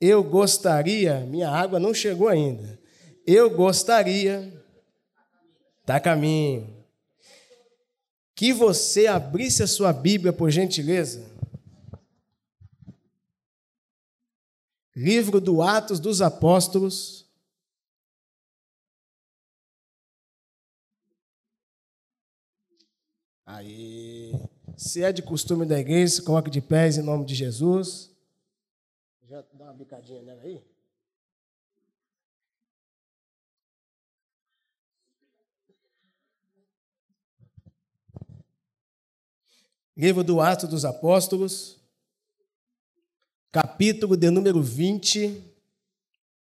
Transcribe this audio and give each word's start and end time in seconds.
Eu 0.00 0.22
gostaria, 0.22 1.20
minha 1.20 1.50
água 1.50 1.80
não 1.80 1.92
chegou 1.92 2.28
ainda. 2.28 2.78
Eu 3.26 3.50
gostaria, 3.50 4.64
a 5.86 6.00
caminho, 6.00 6.78
que 8.34 8.52
você 8.52 9.06
abrisse 9.08 9.62
a 9.62 9.66
sua 9.66 9.92
Bíblia, 9.92 10.32
por 10.32 10.50
gentileza. 10.50 11.28
Livro 14.94 15.40
do 15.40 15.62
Atos 15.62 15.98
dos 15.98 16.22
Apóstolos. 16.22 17.26
Aí, 23.44 24.32
se 24.76 25.02
é 25.02 25.10
de 25.10 25.22
costume 25.22 25.66
da 25.66 25.78
igreja, 25.78 26.14
se 26.14 26.22
coloque 26.22 26.50
de 26.50 26.60
pés 26.60 26.96
em 26.96 27.02
nome 27.02 27.24
de 27.24 27.34
Jesus. 27.34 28.10
Já 29.28 29.44
dá 29.52 29.66
uma 29.66 29.74
bicadinha 29.74 30.22
nela 30.22 30.40
aí. 30.40 30.64
Livro 39.94 40.24
do 40.24 40.40
Atos 40.40 40.70
dos 40.70 40.86
Apóstolos, 40.86 41.78
capítulo 43.52 44.16
de 44.16 44.30
número 44.30 44.62
20. 44.62 45.44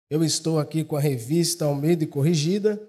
Eu 0.09 0.23
estou 0.23 0.57
aqui 0.57 0.83
com 0.83 0.95
a 0.95 0.99
revista 0.99 1.65
Almeida 1.65 2.03
e 2.03 2.07
Corrigida. 2.07 2.81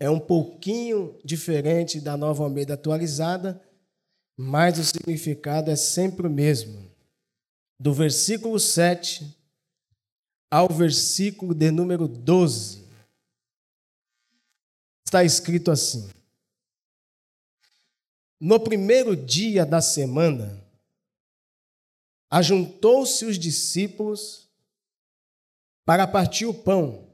É 0.00 0.08
um 0.08 0.18
pouquinho 0.18 1.20
diferente 1.22 2.00
da 2.00 2.16
nova 2.16 2.42
Almeida 2.42 2.72
atualizada, 2.72 3.60
mas 4.34 4.78
o 4.78 4.84
significado 4.84 5.70
é 5.70 5.76
sempre 5.76 6.26
o 6.26 6.30
mesmo. 6.30 6.87
Do 7.78 7.92
versículo 7.92 8.58
7 8.58 9.36
ao 10.50 10.68
versículo 10.68 11.54
de 11.54 11.70
número 11.70 12.08
12. 12.08 12.86
Está 15.06 15.22
escrito 15.24 15.70
assim: 15.70 16.10
no 18.40 18.60
primeiro 18.60 19.16
dia 19.16 19.66
da 19.66 19.80
semana, 19.80 20.64
ajuntou-se 22.30 23.24
os 23.24 23.38
discípulos 23.38 24.48
para 25.84 26.06
partir 26.06 26.46
o 26.46 26.54
pão. 26.54 27.08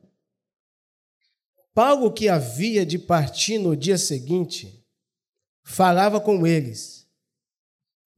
Paulo, 1.72 2.12
que 2.12 2.28
havia 2.28 2.84
de 2.84 2.98
partir 2.98 3.58
no 3.58 3.74
dia 3.74 3.96
seguinte, 3.96 4.84
falava 5.62 6.20
com 6.20 6.46
eles 6.46 7.08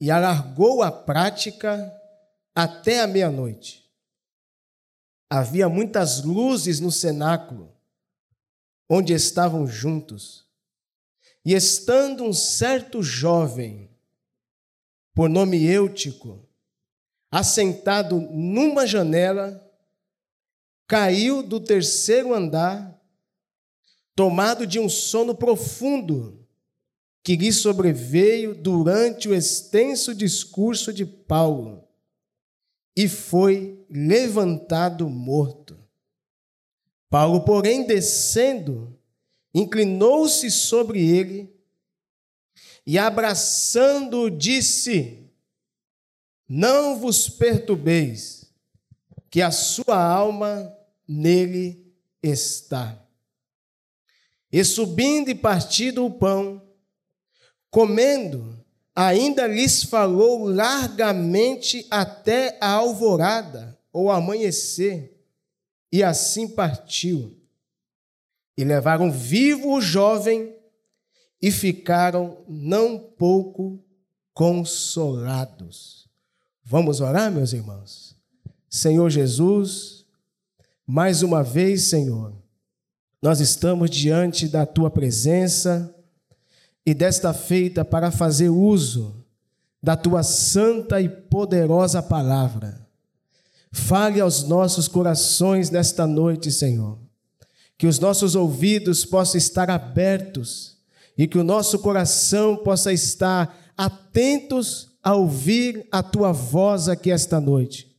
e 0.00 0.10
alargou 0.10 0.82
a 0.82 0.90
prática 0.90 1.95
até 2.56 3.00
a 3.00 3.06
meia-noite. 3.06 3.84
Havia 5.28 5.68
muitas 5.68 6.22
luzes 6.22 6.80
no 6.80 6.90
cenáculo, 6.90 7.76
onde 8.88 9.12
estavam 9.12 9.66
juntos. 9.66 10.46
E 11.44 11.52
estando 11.52 12.24
um 12.24 12.32
certo 12.32 13.02
jovem, 13.02 13.90
por 15.14 15.28
nome 15.28 15.62
Eutico, 15.66 16.48
assentado 17.30 18.18
numa 18.18 18.86
janela, 18.86 19.62
caiu 20.88 21.42
do 21.42 21.60
terceiro 21.60 22.32
andar, 22.32 22.98
tomado 24.14 24.66
de 24.66 24.78
um 24.78 24.88
sono 24.88 25.34
profundo 25.34 26.46
que 27.22 27.36
lhe 27.36 27.52
sobreveio 27.52 28.54
durante 28.54 29.28
o 29.28 29.34
extenso 29.34 30.14
discurso 30.14 30.92
de 30.92 31.04
Paulo, 31.04 31.85
e 32.96 33.06
foi 33.08 33.84
levantado 33.90 35.08
morto. 35.08 35.78
Paulo, 37.10 37.44
porém, 37.44 37.86
descendo, 37.86 38.98
inclinou-se 39.54 40.50
sobre 40.50 41.00
ele 41.06 41.54
e, 42.86 42.98
abraçando-o, 42.98 44.30
disse: 44.30 45.30
Não 46.48 46.98
vos 46.98 47.28
perturbeis, 47.28 48.50
que 49.30 49.42
a 49.42 49.50
sua 49.50 50.02
alma 50.02 50.74
nele 51.06 51.94
está. 52.22 53.02
E 54.50 54.64
subindo 54.64 55.28
e 55.28 55.34
partindo 55.34 56.04
o 56.04 56.10
pão, 56.10 56.62
comendo, 57.70 58.64
ainda 58.96 59.46
lhes 59.46 59.82
falou 59.82 60.48
largamente 60.48 61.86
até 61.90 62.56
a 62.62 62.70
alvorada 62.70 63.78
ou 63.92 64.10
amanhecer, 64.10 65.14
e 65.92 66.02
assim 66.02 66.48
partiu. 66.48 67.36
E 68.56 68.64
levaram 68.64 69.12
vivo 69.12 69.74
o 69.74 69.80
jovem 69.82 70.56
e 71.40 71.50
ficaram 71.50 72.38
não 72.48 72.98
pouco 72.98 73.78
consolados. 74.32 76.08
Vamos 76.64 77.00
orar, 77.00 77.30
meus 77.30 77.52
irmãos? 77.52 78.16
Senhor 78.68 79.10
Jesus, 79.10 80.06
mais 80.86 81.22
uma 81.22 81.42
vez, 81.42 81.84
Senhor, 81.84 82.34
nós 83.20 83.40
estamos 83.40 83.90
diante 83.90 84.48
da 84.48 84.64
tua 84.64 84.90
presença 84.90 85.94
e 86.86 86.94
desta 86.94 87.34
feita 87.34 87.84
para 87.84 88.10
fazer 88.10 88.48
uso 88.48 89.24
da 89.82 89.96
tua 89.96 90.22
santa 90.22 91.00
e 91.00 91.08
poderosa 91.08 92.00
palavra. 92.00 92.86
Fale 93.72 94.20
aos 94.20 94.44
nossos 94.44 94.88
corações 94.88 95.68
nesta 95.70 96.06
noite, 96.06 96.50
Senhor 96.50 97.04
que 97.78 97.86
os 97.86 97.98
nossos 97.98 98.34
ouvidos 98.34 99.04
possam 99.04 99.38
estar 99.38 99.70
abertos 99.70 100.76
e 101.16 101.26
que 101.26 101.38
o 101.38 101.44
nosso 101.44 101.78
coração 101.78 102.56
possa 102.56 102.92
estar 102.92 103.72
atentos 103.76 104.92
a 105.02 105.14
ouvir 105.14 105.86
a 105.92 106.02
tua 106.02 106.32
voz 106.32 106.88
aqui 106.88 107.10
esta 107.10 107.40
noite. 107.40 107.94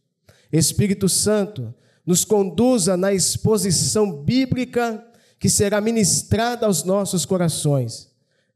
Espírito 0.52 1.08
Santo, 1.08 1.74
nos 2.06 2.24
conduza 2.24 2.96
na 2.96 3.14
exposição 3.14 4.12
bíblica 4.24 5.04
que 5.40 5.50
será 5.50 5.80
ministrada 5.80 6.66
aos 6.66 6.84
nossos 6.84 7.26
corações. 7.26 8.10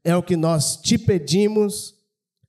É 0.04 0.16
o 0.16 0.22
que 0.22 0.36
nós 0.36 0.76
te 0.76 0.98
pedimos 0.98 1.96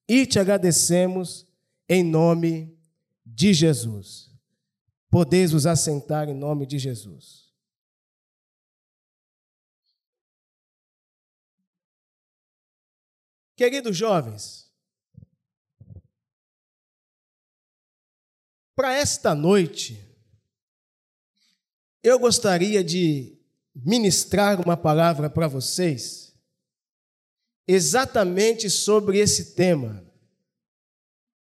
e 0.07 0.25
te 0.25 0.39
agradecemos 0.39 1.47
em 1.87 2.03
nome 2.03 2.77
de 3.25 3.53
Jesus. 3.53 4.31
Podeis 5.09 5.51
vos 5.51 5.65
assentar 5.65 6.29
em 6.29 6.33
nome 6.33 6.65
de 6.65 6.79
Jesus. 6.79 7.43
Queridos 13.55 13.95
jovens, 13.95 14.71
para 18.75 18.93
esta 18.93 19.35
noite, 19.35 20.03
eu 22.01 22.19
gostaria 22.19 22.83
de 22.83 23.37
ministrar 23.73 24.59
uma 24.59 24.75
palavra 24.75 25.29
para 25.29 25.47
vocês, 25.47 26.22
exatamente 27.67 28.69
sobre 28.69 29.19
esse 29.19 29.55
tema: 29.55 30.03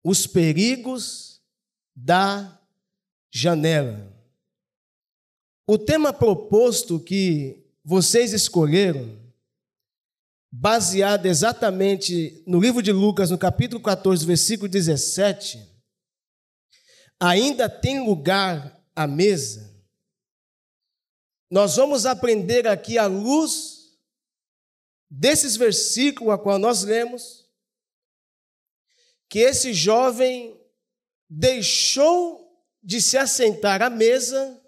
os 0.04 0.26
perigos 0.28 1.42
da 1.96 2.60
janela. 3.32 4.14
O 5.68 5.78
tema 5.78 6.14
proposto 6.14 7.00
que 7.00 7.66
vocês 7.84 8.34
escolheram 8.34 9.26
baseada 10.52 11.28
exatamente 11.28 12.42
no 12.48 12.60
livro 12.60 12.82
de 12.82 12.92
Lucas, 12.92 13.30
no 13.30 13.38
capítulo 13.38 13.82
14, 13.82 14.26
versículo 14.26 14.70
17, 14.70 15.60
ainda 17.20 17.70
tem 17.70 18.06
lugar 18.06 18.82
à 18.96 19.06
mesa. 19.06 19.76
Nós 21.52 21.76
vamos 21.76 22.06
aprender 22.06 22.68
aqui 22.68 22.98
à 22.98 23.06
luz 23.06 23.75
desses 25.18 25.56
versículos 25.56 26.34
a 26.34 26.38
qual 26.38 26.60
nós 26.60 26.84
lemos 26.84 27.46
que 29.30 29.40
esse 29.40 29.74
jovem 29.74 30.60
deixou 31.30 32.62
de 32.84 33.02
se 33.02 33.18
assentar 33.18 33.82
à 33.82 33.90
mesa 33.90 34.62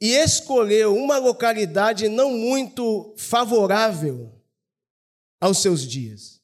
e 0.00 0.14
escolheu 0.14 0.94
uma 0.94 1.18
localidade 1.18 2.08
não 2.08 2.32
muito 2.32 3.14
favorável 3.16 4.32
aos 5.40 5.58
seus 5.58 5.86
dias. 5.86 6.40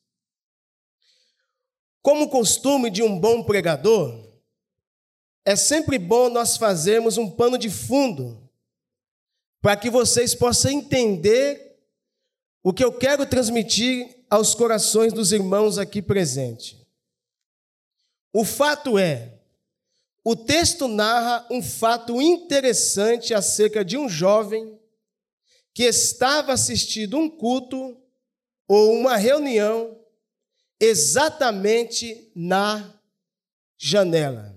Como 2.01 2.31
costume 2.31 2.91
de 2.91 3.03
um 3.03 3.19
bom 3.21 3.45
pregador, 3.45 4.27
é 5.45 5.55
sempre 5.55 5.99
bom 5.99 6.31
nós 6.31 6.57
fazermos 6.57 7.19
um 7.19 7.31
pano 7.31 7.59
de 7.59 7.69
fundo 7.69 8.51
para 9.61 9.77
que 9.77 9.91
vocês 9.91 10.35
possam 10.35 10.71
entender 10.71 11.68
o 12.69 12.73
que 12.75 12.85
eu 12.85 12.93
quero 12.93 13.25
transmitir 13.25 14.15
aos 14.29 14.55
corações 14.55 15.11
dos 15.11 15.33
irmãos 15.33 15.79
aqui 15.79 16.03
presentes. 16.03 16.77
O 18.31 18.45
fato 18.45 18.99
é, 18.99 19.39
o 20.23 20.37
texto 20.37 20.87
narra 20.87 21.47
um 21.51 21.63
fato 21.63 22.21
interessante 22.21 23.33
acerca 23.33 23.83
de 23.83 23.97
um 23.97 24.07
jovem 24.07 24.79
que 25.73 25.85
estava 25.85 26.53
assistindo 26.53 27.17
um 27.17 27.31
culto 27.31 27.99
ou 28.69 28.93
uma 28.93 29.17
reunião 29.17 29.99
exatamente 30.79 32.31
na 32.37 33.01
janela. 33.79 34.55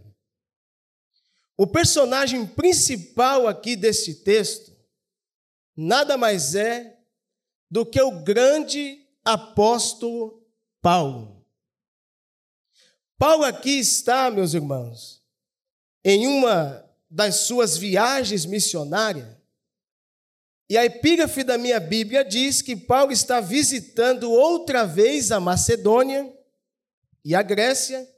O 1.55 1.65
personagem 1.65 2.45
principal 2.45 3.47
aqui 3.47 3.77
deste 3.77 4.15
texto 4.15 4.75
nada 5.77 6.17
mais 6.17 6.55
é 6.55 6.90
do 7.71 7.85
que 7.85 8.01
o 8.01 8.11
grande 8.11 9.07
apóstolo 9.23 10.45
Paulo. 10.81 11.45
Paulo 13.17 13.45
aqui 13.45 13.79
está, 13.79 14.29
meus 14.29 14.53
irmãos, 14.53 15.23
em 16.03 16.27
uma 16.27 16.85
das 17.09 17.35
suas 17.35 17.77
viagens 17.77 18.45
missionárias, 18.45 19.37
e 20.69 20.77
a 20.77 20.85
epígrafe 20.85 21.43
da 21.43 21.57
minha 21.57 21.79
Bíblia 21.79 22.25
diz 22.25 22.61
que 22.61 22.75
Paulo 22.75 23.11
está 23.11 23.39
visitando 23.39 24.31
outra 24.31 24.85
vez 24.85 25.31
a 25.31 25.39
Macedônia 25.39 26.33
e 27.23 27.35
a 27.35 27.41
Grécia, 27.41 28.09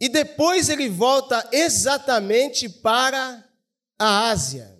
e 0.00 0.08
depois 0.08 0.68
ele 0.68 0.88
volta 0.88 1.48
exatamente 1.52 2.68
para 2.68 3.48
a 3.98 4.28
Ásia. 4.28 4.77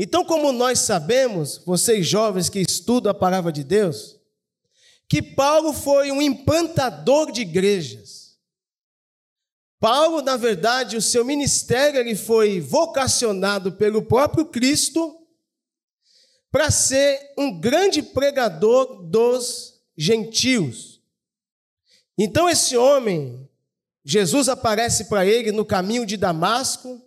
Então, 0.00 0.24
como 0.24 0.52
nós 0.52 0.78
sabemos, 0.78 1.58
vocês 1.66 2.06
jovens 2.06 2.48
que 2.48 2.60
estudam 2.60 3.10
a 3.10 3.14
palavra 3.14 3.50
de 3.50 3.64
Deus, 3.64 4.16
que 5.08 5.20
Paulo 5.20 5.72
foi 5.72 6.12
um 6.12 6.22
implantador 6.22 7.32
de 7.32 7.40
igrejas. 7.40 8.38
Paulo, 9.80 10.22
na 10.22 10.36
verdade, 10.36 10.96
o 10.96 11.02
seu 11.02 11.24
ministério 11.24 11.98
ele 11.98 12.14
foi 12.14 12.60
vocacionado 12.60 13.72
pelo 13.72 14.02
próprio 14.02 14.46
Cristo 14.46 15.16
para 16.50 16.70
ser 16.70 17.34
um 17.36 17.58
grande 17.58 18.00
pregador 18.00 19.02
dos 19.02 19.80
gentios. 19.96 21.02
Então, 22.16 22.48
esse 22.48 22.76
homem, 22.76 23.48
Jesus 24.04 24.48
aparece 24.48 25.06
para 25.06 25.26
ele 25.26 25.50
no 25.50 25.64
caminho 25.64 26.06
de 26.06 26.16
Damasco 26.16 27.02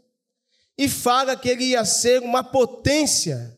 e 0.82 0.90
fala 0.90 1.38
que 1.38 1.48
ele 1.48 1.66
ia 1.66 1.86
ser 1.86 2.24
uma 2.24 2.44
potência 2.44 3.56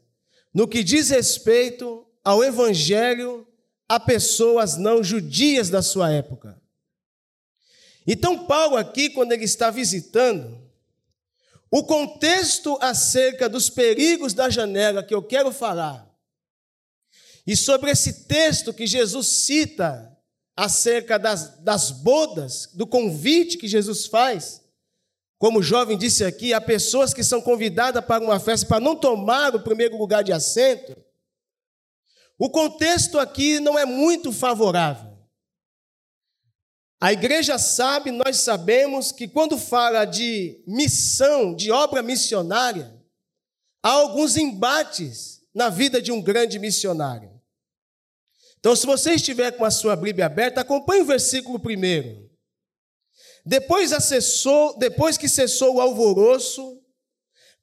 no 0.53 0.67
que 0.67 0.83
diz 0.83 1.09
respeito 1.09 2.05
ao 2.21 2.43
evangelho 2.43 3.47
a 3.87 3.97
pessoas 3.97 4.75
não 4.75 5.01
judias 5.01 5.69
da 5.69 5.81
sua 5.81 6.11
época. 6.11 6.61
Então, 8.05 8.45
Paulo, 8.45 8.75
aqui, 8.75 9.09
quando 9.09 9.31
ele 9.31 9.45
está 9.45 9.71
visitando, 9.71 10.69
o 11.71 11.85
contexto 11.85 12.77
acerca 12.81 13.47
dos 13.47 13.69
perigos 13.69 14.33
da 14.33 14.49
janela 14.49 15.01
que 15.01 15.15
eu 15.15 15.23
quero 15.23 15.53
falar, 15.53 16.05
e 17.47 17.55
sobre 17.55 17.89
esse 17.89 18.25
texto 18.25 18.73
que 18.73 18.85
Jesus 18.85 19.27
cita 19.27 20.13
acerca 20.57 21.17
das, 21.17 21.57
das 21.59 21.89
bodas, 21.89 22.69
do 22.73 22.85
convite 22.85 23.57
que 23.57 23.67
Jesus 23.69 24.07
faz, 24.07 24.62
como 25.43 25.59
o 25.59 25.61
jovem 25.61 25.97
disse 25.97 26.23
aqui, 26.23 26.53
há 26.53 26.61
pessoas 26.61 27.13
que 27.13 27.21
são 27.21 27.41
convidadas 27.41 28.05
para 28.05 28.23
uma 28.23 28.39
festa 28.39 28.65
para 28.65 28.79
não 28.79 28.95
tomar 28.95 29.53
o 29.53 29.61
primeiro 29.61 29.97
lugar 29.97 30.23
de 30.23 30.31
assento. 30.31 30.95
O 32.39 32.49
contexto 32.49 33.19
aqui 33.19 33.59
não 33.59 33.77
é 33.77 33.85
muito 33.85 34.31
favorável. 34.31 35.17
A 36.97 37.11
igreja 37.11 37.59
sabe, 37.59 38.09
nós 38.09 38.37
sabemos 38.37 39.11
que 39.11 39.27
quando 39.27 39.57
fala 39.57 40.05
de 40.05 40.63
missão, 40.65 41.53
de 41.53 41.69
obra 41.71 42.01
missionária, 42.01 42.97
há 43.83 43.89
alguns 43.89 44.37
embates 44.37 45.41
na 45.53 45.67
vida 45.67 46.01
de 46.01 46.09
um 46.09 46.21
grande 46.21 46.57
missionário. 46.57 47.29
Então, 48.59 48.73
se 48.77 48.85
você 48.85 49.15
estiver 49.15 49.51
com 49.57 49.65
a 49.65 49.71
sua 49.71 49.97
Bíblia 49.97 50.27
aberta, 50.27 50.61
acompanhe 50.61 51.01
o 51.01 51.05
versículo 51.05 51.59
primeiro. 51.59 52.32
Depois, 53.45 53.91
acessou, 53.91 54.77
depois 54.77 55.17
que 55.17 55.27
cessou 55.27 55.75
o 55.75 55.81
alvoroço, 55.81 56.81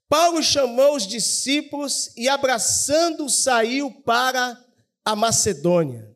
Paulo 0.09 0.43
chamou 0.43 0.97
os 0.97 1.07
discípulos 1.07 2.11
e, 2.17 2.29
abraçando, 2.29 3.29
saiu 3.29 3.91
para 4.03 4.63
a 5.05 5.17
Macedônia. 5.17 6.15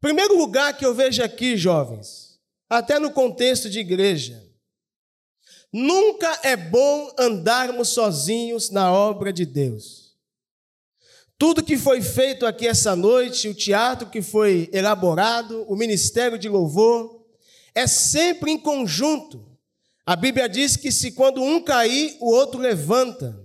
Primeiro 0.00 0.36
lugar 0.36 0.76
que 0.76 0.84
eu 0.84 0.94
vejo 0.94 1.22
aqui, 1.22 1.56
jovens, 1.56 2.38
até 2.68 2.98
no 2.98 3.10
contexto 3.10 3.68
de 3.68 3.80
igreja, 3.80 4.46
nunca 5.72 6.38
é 6.42 6.56
bom 6.56 7.12
andarmos 7.18 7.88
sozinhos 7.88 8.70
na 8.70 8.92
obra 8.92 9.32
de 9.32 9.44
Deus. 9.44 10.16
Tudo 11.36 11.64
que 11.64 11.78
foi 11.78 12.02
feito 12.02 12.44
aqui 12.44 12.68
essa 12.68 12.94
noite, 12.94 13.48
o 13.48 13.54
teatro 13.54 14.10
que 14.10 14.20
foi 14.20 14.68
elaborado, 14.72 15.64
o 15.68 15.74
ministério 15.74 16.38
de 16.38 16.48
louvor, 16.48 17.19
é 17.74 17.86
sempre 17.86 18.50
em 18.50 18.58
conjunto. 18.58 19.46
A 20.04 20.16
Bíblia 20.16 20.48
diz 20.48 20.76
que 20.76 20.90
se 20.90 21.12
quando 21.12 21.42
um 21.42 21.62
cair, 21.62 22.16
o 22.20 22.30
outro 22.30 22.60
levanta. 22.60 23.38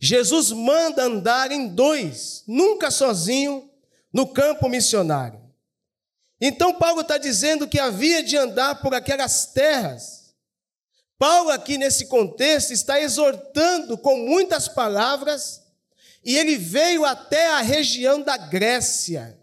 Jesus 0.00 0.50
manda 0.50 1.04
andar 1.04 1.52
em 1.52 1.68
dois, 1.68 2.42
nunca 2.46 2.90
sozinho, 2.90 3.70
no 4.12 4.26
campo 4.26 4.68
missionário. 4.68 5.40
Então, 6.40 6.72
Paulo 6.72 7.02
está 7.02 7.18
dizendo 7.18 7.68
que 7.68 7.78
havia 7.78 8.22
de 8.22 8.36
andar 8.36 8.80
por 8.80 8.94
aquelas 8.94 9.46
terras. 9.52 10.34
Paulo, 11.18 11.50
aqui 11.50 11.76
nesse 11.76 12.06
contexto, 12.06 12.72
está 12.72 12.98
exortando 12.98 13.98
com 13.98 14.16
muitas 14.16 14.66
palavras, 14.66 15.60
e 16.24 16.36
ele 16.38 16.56
veio 16.56 17.04
até 17.04 17.48
a 17.48 17.60
região 17.60 18.22
da 18.22 18.38
Grécia. 18.38 19.38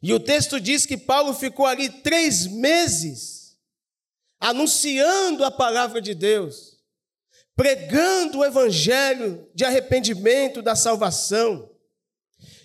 E 0.00 0.12
o 0.12 0.20
texto 0.20 0.60
diz 0.60 0.86
que 0.86 0.96
Paulo 0.96 1.34
ficou 1.34 1.66
ali 1.66 1.88
três 1.88 2.46
meses, 2.46 3.56
anunciando 4.38 5.44
a 5.44 5.50
palavra 5.50 6.00
de 6.00 6.14
Deus, 6.14 6.78
pregando 7.56 8.38
o 8.38 8.44
evangelho 8.44 9.48
de 9.52 9.64
arrependimento, 9.64 10.62
da 10.62 10.76
salvação. 10.76 11.68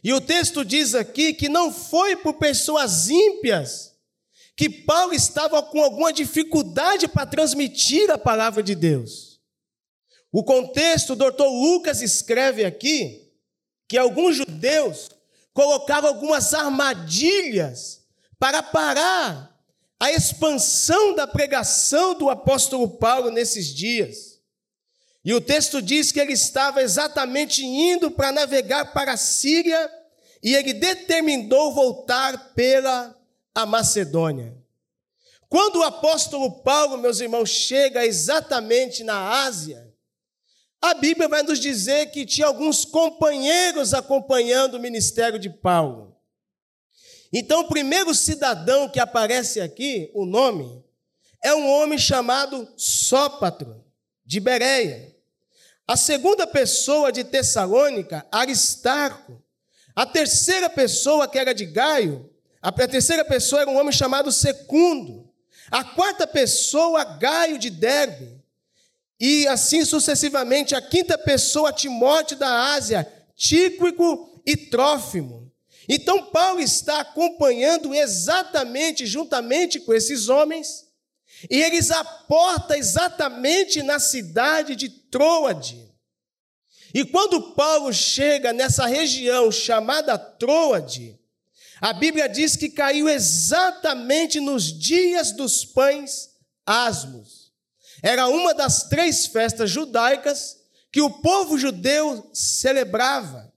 E 0.04 0.14
o 0.14 0.22
texto 0.22 0.64
diz 0.64 0.94
aqui 0.94 1.34
que 1.34 1.50
não 1.50 1.74
foi 1.74 2.16
por 2.16 2.34
pessoas 2.34 3.10
ímpias 3.10 3.94
que 4.56 4.70
Paulo 4.70 5.14
estava 5.14 5.64
com 5.64 5.82
alguma 5.82 6.14
dificuldade 6.14 7.08
para 7.08 7.26
transmitir 7.26 8.12
a 8.12 8.18
palavra 8.18 8.62
de 8.62 8.76
Deus. 8.76 9.42
O 10.32 10.44
contexto, 10.44 11.14
o 11.14 11.16
doutor 11.16 11.50
Lucas 11.50 12.02
escreve 12.02 12.64
aqui 12.64 13.32
que 13.88 13.98
alguns 13.98 14.36
judeus 14.36 15.10
colocaram 15.54 16.08
algumas 16.08 16.54
armadilhas 16.54 18.02
para 18.40 18.62
parar 18.64 19.54
a 20.00 20.12
expansão 20.12 21.16
da 21.16 21.26
pregação 21.26 22.14
do 22.16 22.30
apóstolo 22.30 22.90
Paulo 22.90 23.30
nesses 23.30 23.68
dias. 23.68 24.42
E 25.24 25.34
o 25.34 25.40
texto 25.40 25.82
diz 25.82 26.12
que 26.12 26.20
ele 26.20 26.34
estava 26.34 26.82
exatamente 26.82 27.64
indo 27.66 28.12
para 28.12 28.32
navegar 28.32 28.92
para 28.92 29.14
a 29.14 29.18
Síria 29.18 29.90
e 30.42 30.54
ele 30.54 30.74
determinou 30.74 31.74
voltar 31.74 32.54
pela 32.54 33.16
a 33.56 33.66
Macedônia. 33.66 34.54
Quando 35.48 35.78
o 35.78 35.84
apóstolo 35.84 36.64
Paulo, 36.64 36.98
meus 36.98 37.20
irmãos, 37.20 37.50
chega 37.50 38.06
exatamente 38.06 39.04
na 39.04 39.46
Ásia, 39.46 39.83
a 40.84 40.94
Bíblia 40.94 41.30
vai 41.30 41.42
nos 41.44 41.60
dizer 41.60 42.08
que 42.08 42.26
tinha 42.26 42.46
alguns 42.46 42.84
companheiros 42.84 43.94
acompanhando 43.94 44.74
o 44.74 44.80
ministério 44.82 45.40
de 45.40 45.50
Paulo. 45.50 46.14
Então, 47.32 47.62
o 47.62 47.68
primeiro 47.70 48.14
cidadão 48.14 48.90
que 48.90 49.00
aparece 49.00 49.62
aqui, 49.62 50.12
o 50.14 50.26
nome, 50.26 50.84
é 51.42 51.56
um 51.56 51.70
homem 51.70 51.98
chamado 51.98 52.68
Sópatro, 52.76 53.82
de 54.26 54.42
Bereia. 54.42 55.16
A 55.88 55.96
segunda 55.96 56.46
pessoa 56.46 57.14
de 57.14 57.24
Tessalônica, 57.24 58.28
Aristarco. 58.30 59.42
A 59.96 60.06
terceira 60.06 60.70
pessoa, 60.70 61.30
que 61.30 61.40
era 61.40 61.54
de 61.54 61.66
Gaio, 61.66 62.30
a 62.62 62.74
terceira 62.74 63.24
pessoa 63.24 63.62
era 63.62 63.72
um 63.72 63.78
homem 63.78 63.94
chamado 63.94 64.34
Secundo. 64.34 65.32
A 65.72 65.82
quarta 65.82 66.28
pessoa, 66.28 67.06
Gaio 67.06 67.58
de 67.58 67.70
Derbe. 67.70 68.43
E 69.26 69.48
assim 69.48 69.86
sucessivamente, 69.86 70.76
a 70.76 70.82
quinta 70.82 71.18
pessoa, 71.18 71.72
Timóteo 71.72 72.36
da 72.36 72.74
Ásia, 72.74 73.10
Tíquico 73.38 74.42
e 74.46 74.58
Trófimo. 74.58 75.50
Então, 75.88 76.26
Paulo 76.26 76.60
está 76.60 77.00
acompanhando 77.00 77.96
exatamente, 77.96 79.06
juntamente 79.06 79.80
com 79.80 79.94
esses 79.94 80.28
homens, 80.28 80.84
e 81.50 81.56
eles 81.62 81.90
aportam 81.90 82.76
exatamente 82.76 83.82
na 83.82 83.98
cidade 83.98 84.76
de 84.76 84.90
Troade. 84.90 85.90
E 86.94 87.06
quando 87.06 87.54
Paulo 87.54 87.94
chega 87.94 88.52
nessa 88.52 88.86
região 88.88 89.50
chamada 89.50 90.18
Troade, 90.18 91.18
a 91.80 91.94
Bíblia 91.94 92.28
diz 92.28 92.58
que 92.58 92.68
caiu 92.68 93.08
exatamente 93.08 94.42
nos 94.42 94.78
dias 94.78 95.32
dos 95.32 95.64
pães 95.64 96.28
asmos. 96.66 97.43
Era 98.04 98.28
uma 98.28 98.54
das 98.54 98.84
três 98.90 99.26
festas 99.26 99.72
judaicas 99.72 100.58
que 100.92 101.02
o 101.02 101.10
povo 101.10 101.58
judeu 101.58 102.30
celebrava. 102.34 103.52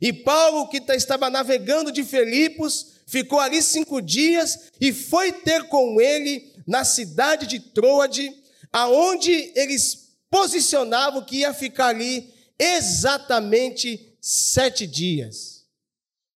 E 0.00 0.12
Paulo, 0.12 0.68
que 0.68 0.82
estava 0.92 1.30
navegando 1.30 1.92
de 1.92 2.02
Filipos, 2.02 2.94
ficou 3.06 3.38
ali 3.38 3.62
cinco 3.62 4.02
dias 4.02 4.72
e 4.80 4.92
foi 4.92 5.32
ter 5.32 5.68
com 5.68 6.00
ele 6.00 6.52
na 6.66 6.84
cidade 6.84 7.46
de 7.46 7.60
Troade, 7.60 8.34
aonde 8.72 9.52
eles 9.54 10.16
posicionavam 10.28 11.24
que 11.24 11.38
ia 11.38 11.54
ficar 11.54 11.86
ali 11.86 12.34
exatamente 12.58 14.16
sete 14.20 14.86
dias. 14.86 15.64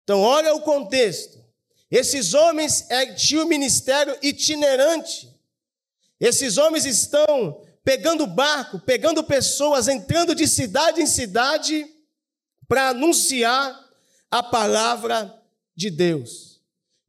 Então, 0.03 0.21
olha 0.21 0.55
o 0.55 0.61
contexto. 0.61 1.39
Esses 1.91 2.35
homens 2.35 2.91
é, 2.91 3.15
tinham 3.15 3.45
um 3.45 3.49
ministério 3.49 4.17
itinerante. 4.21 5.34
Esses 6.25 6.57
homens 6.57 6.87
estão 6.87 7.61
pegando 7.85 8.27
barco, 8.27 8.81
pegando 8.81 9.23
pessoas, 9.23 9.89
entrando 9.89 10.35
de 10.35 10.49
cidade 10.49 11.03
em 11.03 11.07
cidade 11.07 11.87
para 12.67 12.89
anunciar 12.89 13.79
a 14.31 14.43
palavra 14.43 15.39
de 15.77 15.91
Deus. 15.91 16.63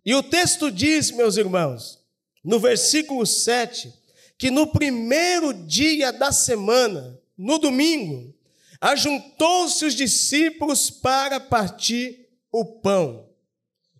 E 0.05 0.13
o 0.13 0.21
texto 0.21 0.69
diz, 0.69 1.11
meus 1.11 1.37
irmãos, 1.37 1.97
no 2.43 2.59
versículo 2.59 3.25
7, 3.25 3.93
que 4.37 4.51
no 4.51 4.67
primeiro 4.67 5.53
dia 5.53 6.11
da 6.11 6.33
semana, 6.33 7.17
no 7.37 7.57
domingo, 7.57 8.35
ajuntou-se 8.81 9.85
os 9.85 9.95
discípulos 9.95 10.89
para 10.89 11.39
partir 11.39 12.27
o 12.51 12.65
pão. 12.65 13.29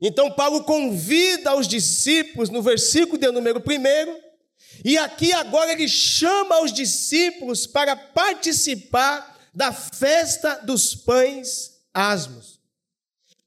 Então, 0.01 0.29
Paulo 0.29 0.65
convida 0.65 1.55
os 1.55 1.69
discípulos, 1.69 2.49
no 2.49 2.61
versículo 2.61 3.17
de 3.17 3.31
número 3.31 3.59
1, 3.59 4.24
e 4.83 4.97
aqui 4.97 5.31
agora 5.33 5.71
ele 5.71 5.87
chama 5.87 6.61
os 6.61 6.73
discípulos 6.73 7.65
para 7.65 7.95
participar 7.95 9.35
da 9.53 9.71
festa 9.71 10.55
dos 10.63 10.93
pães 10.93 11.71
asmos. 11.93 12.59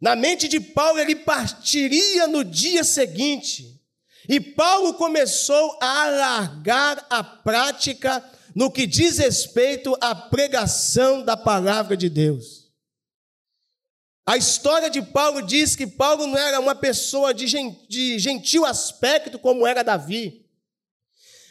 Na 0.01 0.15
mente 0.15 0.47
de 0.47 0.61
Paulo, 0.61 0.99
ele 0.99 1.17
partiria 1.17 2.27
no 2.29 2.45
dia 2.45 2.85
seguinte. 2.85 3.83
E 4.29 4.41
Paulo 4.41 4.95
começou 4.95 5.79
a 5.81 6.05
alargar 6.05 7.05
a 7.11 7.25
prática 7.25 8.25
no 8.55 8.71
que 8.71 8.87
diz 8.87 9.19
respeito 9.19 9.97
à 10.01 10.15
pregação 10.15 11.23
da 11.23 11.37
palavra 11.37 11.97
de 11.97 12.09
Deus. 12.09 12.69
A 14.27 14.37
história 14.37 14.91
de 14.91 15.01
Paulo 15.01 15.41
diz 15.41 15.75
que 15.75 15.87
Paulo 15.87 16.27
não 16.27 16.37
era 16.37 16.61
uma 16.61 16.75
pessoa 16.75 17.33
de 17.33 17.47
gentil 18.19 18.65
aspecto 18.67 19.39
como 19.39 19.67
era 19.67 19.83
Davi. 19.83 20.48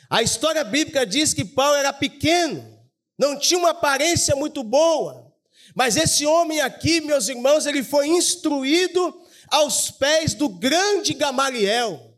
A 0.10 0.22
história 0.22 0.64
bíblica 0.64 1.06
diz 1.06 1.34
que 1.34 1.44
Paulo 1.44 1.76
era 1.76 1.92
pequeno, 1.92 2.78
não 3.18 3.38
tinha 3.38 3.60
uma 3.60 3.72
aparência 3.72 4.36
muito 4.36 4.64
boa, 4.64 5.34
mas 5.76 5.98
esse 5.98 6.26
homem 6.26 6.62
aqui, 6.62 7.02
meus 7.02 7.28
irmãos, 7.28 7.66
ele 7.66 7.84
foi 7.84 8.08
instruído 8.08 9.22
aos 9.50 9.92
pés 9.92 10.34
do 10.34 10.50
grande 10.50 11.14
Gamaliel. 11.14 12.16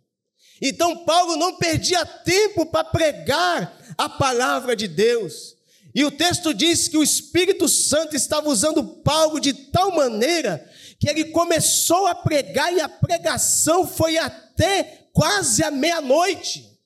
Então 0.62 1.04
Paulo 1.06 1.36
não 1.36 1.56
perdia 1.56 2.06
tempo 2.06 2.66
para 2.66 2.84
pregar 2.84 3.78
a 3.98 4.10
palavra 4.10 4.76
de 4.76 4.88
Deus. 4.88 5.56
E 5.94 6.06
o 6.06 6.12
texto 6.12 6.54
diz 6.54 6.88
que 6.88 6.98
o 6.98 7.04
Espírito 7.04 7.68
Santo 7.68 8.16
estava 8.16 8.48
usando 8.50 8.84
Paulo 8.84 9.40
de 9.40 9.54
tal 9.54 9.92
maneira 9.92 10.70
que 11.00 11.10
ele 11.10 11.26
começou 11.26 12.08
a 12.08 12.14
pregar 12.14 12.72
e 12.74 12.80
a 12.80 12.90
pregação 12.90 13.88
foi 13.88 14.18
até 14.18 15.08
quase 15.12 15.64
a 15.64 15.72
meia-noite. 15.72 16.79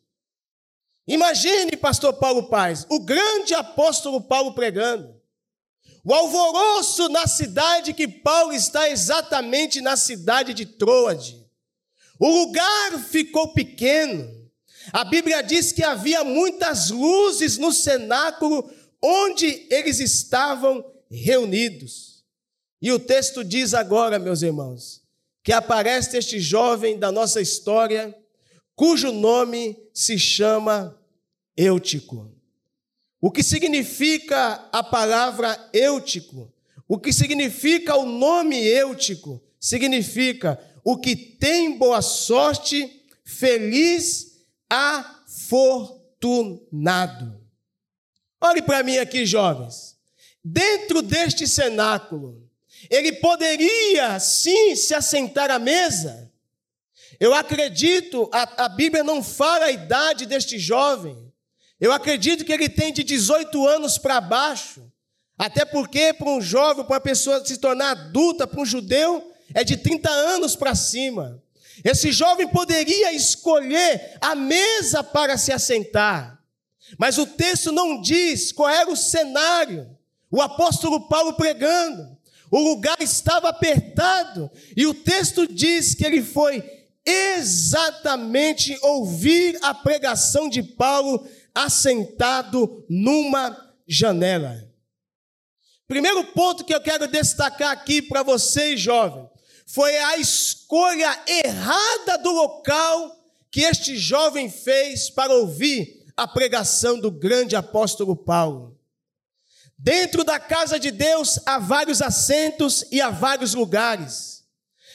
Imagine, 1.07 1.75
pastor 1.77 2.13
Paulo 2.13 2.49
Paz, 2.49 2.85
o 2.89 2.99
grande 2.99 3.53
apóstolo 3.53 4.21
Paulo 4.21 4.53
pregando. 4.53 5.13
O 6.03 6.13
alvoroço 6.13 7.07
na 7.09 7.27
cidade 7.27 7.93
que 7.93 8.07
Paulo 8.07 8.53
está 8.53 8.89
exatamente 8.89 9.81
na 9.81 9.95
cidade 9.95 10.53
de 10.53 10.65
Troade. 10.65 11.45
O 12.19 12.27
lugar 12.27 12.99
ficou 13.09 13.53
pequeno. 13.53 14.29
A 14.91 15.03
Bíblia 15.03 15.41
diz 15.41 15.71
que 15.71 15.83
havia 15.83 16.23
muitas 16.23 16.89
luzes 16.89 17.57
no 17.57 17.71
cenáculo 17.71 18.69
onde 19.01 19.67
eles 19.69 19.99
estavam 19.99 20.85
reunidos. 21.09 22.23
E 22.81 22.91
o 22.91 22.99
texto 22.99 23.43
diz 23.43 23.73
agora, 23.73 24.19
meus 24.19 24.41
irmãos, 24.41 25.01
que 25.41 25.53
aparece 25.53 26.17
este 26.17 26.39
jovem 26.39 26.97
da 26.97 27.11
nossa 27.11 27.39
história 27.39 28.13
cujo 28.75 29.11
nome 29.11 29.77
se 29.93 30.17
chama 30.17 30.97
Eutico. 31.55 32.31
O 33.21 33.31
que 33.31 33.43
significa 33.43 34.67
a 34.71 34.83
palavra 34.83 35.69
Eutico? 35.71 36.51
O 36.87 36.97
que 36.99 37.13
significa 37.13 37.95
o 37.95 38.05
nome 38.05 38.57
Eutico? 38.57 39.41
Significa 39.59 40.59
o 40.83 40.97
que 40.97 41.15
tem 41.15 41.77
boa 41.77 42.01
sorte, 42.01 43.05
feliz, 43.23 44.41
afortunado. 44.69 47.39
Olhe 48.41 48.61
para 48.61 48.83
mim 48.83 48.97
aqui, 48.97 49.25
jovens. 49.25 49.95
Dentro 50.43 51.01
deste 51.01 51.47
cenáculo, 51.47 52.43
ele 52.89 53.13
poderia 53.13 54.19
sim 54.19 54.75
se 54.75 54.93
assentar 54.93 55.49
à 55.49 55.57
mesa, 55.57 56.22
eu 57.19 57.33
acredito, 57.33 58.29
a, 58.31 58.65
a 58.65 58.69
Bíblia 58.69 59.03
não 59.03 59.23
fala 59.23 59.65
a 59.65 59.71
idade 59.71 60.25
deste 60.25 60.57
jovem. 60.57 61.31
Eu 61.79 61.91
acredito 61.91 62.45
que 62.45 62.51
ele 62.53 62.69
tem 62.69 62.93
de 62.93 63.03
18 63.03 63.67
anos 63.67 63.97
para 63.97 64.21
baixo. 64.21 64.91
Até 65.37 65.65
porque, 65.65 66.13
para 66.13 66.29
um 66.29 66.41
jovem, 66.41 66.85
para 66.85 66.95
uma 66.95 67.01
pessoa 67.01 67.43
se 67.45 67.57
tornar 67.57 67.91
adulta, 67.91 68.47
para 68.47 68.61
um 68.61 68.65
judeu, 68.65 69.33
é 69.53 69.63
de 69.63 69.77
30 69.77 70.09
anos 70.09 70.55
para 70.55 70.75
cima. 70.75 71.41
Esse 71.83 72.11
jovem 72.11 72.47
poderia 72.47 73.11
escolher 73.13 74.17
a 74.21 74.35
mesa 74.35 75.03
para 75.03 75.37
se 75.37 75.51
assentar, 75.51 76.39
mas 76.97 77.17
o 77.17 77.25
texto 77.25 77.71
não 77.71 77.99
diz 77.99 78.51
qual 78.51 78.69
era 78.69 78.89
o 78.91 78.95
cenário. 78.95 79.89
O 80.29 80.41
apóstolo 80.41 81.07
Paulo 81.07 81.33
pregando, 81.33 82.17
o 82.51 82.59
lugar 82.59 82.97
estava 83.01 83.49
apertado, 83.49 84.49
e 84.77 84.85
o 84.85 84.93
texto 84.93 85.47
diz 85.47 85.95
que 85.95 86.05
ele 86.05 86.21
foi 86.21 86.61
exatamente 87.05 88.77
ouvir 88.81 89.57
a 89.61 89.73
pregação 89.73 90.49
de 90.49 90.63
Paulo 90.63 91.27
assentado 91.53 92.85
numa 92.89 93.73
janela. 93.87 94.69
Primeiro 95.87 96.23
ponto 96.27 96.63
que 96.63 96.73
eu 96.73 96.81
quero 96.81 97.07
destacar 97.07 97.71
aqui 97.71 98.01
para 98.01 98.23
vocês, 98.23 98.79
jovens, 98.79 99.29
foi 99.65 99.95
a 99.97 100.17
escolha 100.17 101.19
errada 101.27 102.17
do 102.17 102.31
local 102.31 103.15
que 103.51 103.61
este 103.61 103.95
jovem 103.97 104.49
fez 104.49 105.09
para 105.09 105.33
ouvir 105.33 106.03
a 106.15 106.27
pregação 106.27 106.99
do 106.99 107.11
grande 107.11 107.55
apóstolo 107.55 108.15
Paulo. 108.15 108.79
Dentro 109.77 110.23
da 110.23 110.39
casa 110.39 110.79
de 110.79 110.91
Deus 110.91 111.39
há 111.45 111.59
vários 111.59 112.01
assentos 112.01 112.85
e 112.91 113.01
há 113.01 113.09
vários 113.09 113.53
lugares. 113.53 114.42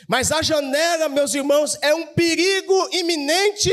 Mas 0.09 0.33
a 0.33 0.41
janela, 0.41 1.11
meus 1.11 1.35
irmãos, 1.35 1.77
é 1.83 1.95
um 1.95 2.07
perigo 2.07 2.89
iminente 2.93 3.71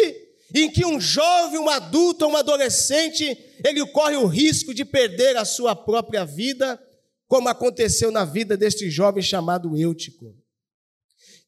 em 0.54 0.70
que 0.70 0.86
um 0.86 1.00
jovem, 1.00 1.58
um 1.58 1.70
adulto, 1.70 2.25
um 2.25 2.36
adolescente, 2.36 3.25
ele 3.63 3.86
corre 3.88 4.18
o 4.18 4.25
risco 4.25 4.74
de 4.74 4.84
perder 4.84 5.38
a 5.38 5.46
sua 5.46 5.74
própria 5.74 6.25
vida, 6.25 6.77
como 7.25 7.48
aconteceu 7.48 8.12
na 8.12 8.25
vida 8.25 8.58
deste 8.58 8.89
jovem 8.89 9.24
chamado 9.24 9.77
Eutico. 9.77 10.36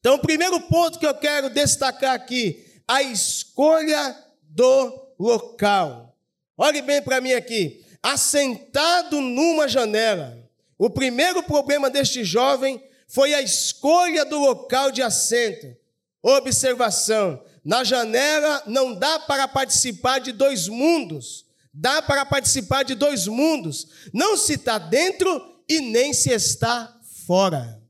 Então, 0.00 0.14
o 0.14 0.20
primeiro 0.20 0.58
ponto 0.62 0.98
que 0.98 1.06
eu 1.06 1.14
quero 1.14 1.50
destacar 1.50 2.14
aqui, 2.14 2.64
a 2.86 3.02
escolha 3.02 4.16
do 4.42 5.14
local. 5.18 6.16
Olhe 6.56 6.80
bem 6.80 7.02
para 7.02 7.20
mim 7.20 7.32
aqui. 7.32 7.84
Assentado 8.02 9.20
numa 9.20 9.68
janela. 9.68 10.38
O 10.78 10.88
primeiro 10.88 11.42
problema 11.42 11.90
deste 11.90 12.24
jovem 12.24 12.82
foi 13.08 13.32
a 13.32 13.40
escolha 13.40 14.24
do 14.24 14.38
local 14.38 14.92
de 14.92 15.02
assento. 15.02 15.74
Observação: 16.22 17.42
na 17.64 17.82
janela 17.82 18.62
não 18.66 18.94
dá 18.94 19.18
para 19.18 19.48
participar 19.48 20.18
de 20.18 20.30
dois 20.30 20.68
mundos, 20.68 21.46
dá 21.72 22.02
para 22.02 22.26
participar 22.26 22.82
de 22.82 22.94
dois 22.94 23.26
mundos. 23.26 23.88
Não 24.12 24.36
se 24.36 24.54
está 24.54 24.78
dentro 24.78 25.62
e 25.66 25.80
nem 25.80 26.12
se 26.12 26.30
está 26.30 27.00
fora. 27.26 27.82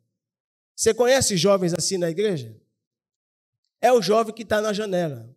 Você 0.74 0.94
conhece 0.94 1.36
jovens 1.36 1.74
assim 1.74 1.98
na 1.98 2.08
igreja? 2.08 2.56
É 3.80 3.92
o 3.92 4.00
jovem 4.00 4.32
que 4.32 4.42
está 4.42 4.60
na 4.60 4.72
janela. 4.72 5.28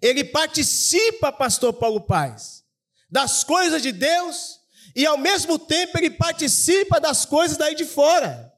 Ele 0.00 0.24
participa, 0.24 1.30
pastor 1.30 1.74
Paulo 1.74 2.00
Paz, 2.00 2.64
das 3.10 3.44
coisas 3.44 3.82
de 3.82 3.92
Deus 3.92 4.60
e 4.96 5.06
ao 5.06 5.18
mesmo 5.18 5.58
tempo 5.58 5.98
ele 5.98 6.10
participa 6.10 6.98
das 6.98 7.24
coisas 7.24 7.56
daí 7.56 7.74
de 7.74 7.84
fora. 7.84 8.51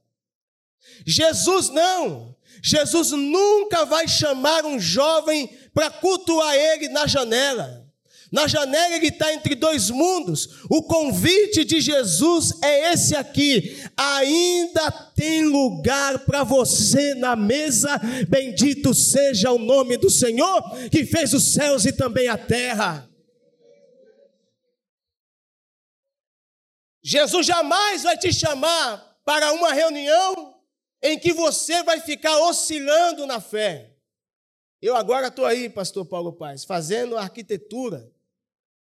Jesus 1.04 1.68
não. 1.70 2.34
Jesus 2.62 3.10
nunca 3.10 3.84
vai 3.84 4.08
chamar 4.08 4.64
um 4.64 4.80
jovem 4.80 5.48
para 5.74 5.90
cultuar 5.90 6.54
ele 6.54 6.88
na 6.88 7.06
janela. 7.06 7.84
Na 8.32 8.48
janela 8.48 8.96
ele 8.96 9.08
está 9.08 9.32
entre 9.32 9.54
dois 9.54 9.90
mundos. 9.90 10.64
O 10.68 10.82
convite 10.82 11.64
de 11.64 11.80
Jesus 11.80 12.54
é 12.62 12.92
esse 12.92 13.14
aqui. 13.14 13.80
Ainda 13.96 14.90
tem 15.14 15.44
lugar 15.44 16.20
para 16.20 16.42
você 16.42 17.14
na 17.14 17.36
mesa. 17.36 18.00
Bendito 18.28 18.92
seja 18.92 19.52
o 19.52 19.58
nome 19.58 19.96
do 19.96 20.10
Senhor 20.10 20.62
que 20.90 21.04
fez 21.04 21.32
os 21.32 21.52
céus 21.52 21.84
e 21.84 21.92
também 21.92 22.26
a 22.26 22.36
terra. 22.36 23.08
Jesus 27.02 27.46
jamais 27.46 28.02
vai 28.02 28.16
te 28.16 28.32
chamar 28.32 29.18
para 29.24 29.52
uma 29.52 29.72
reunião 29.72 30.53
em 31.04 31.18
que 31.18 31.34
você 31.34 31.82
vai 31.82 32.00
ficar 32.00 32.36
oscilando 32.48 33.26
na 33.26 33.38
fé. 33.38 33.94
Eu 34.80 34.96
agora 34.96 35.28
estou 35.28 35.44
aí, 35.44 35.68
pastor 35.68 36.06
Paulo 36.06 36.32
Paz, 36.32 36.64
fazendo 36.64 37.16
arquitetura 37.18 38.10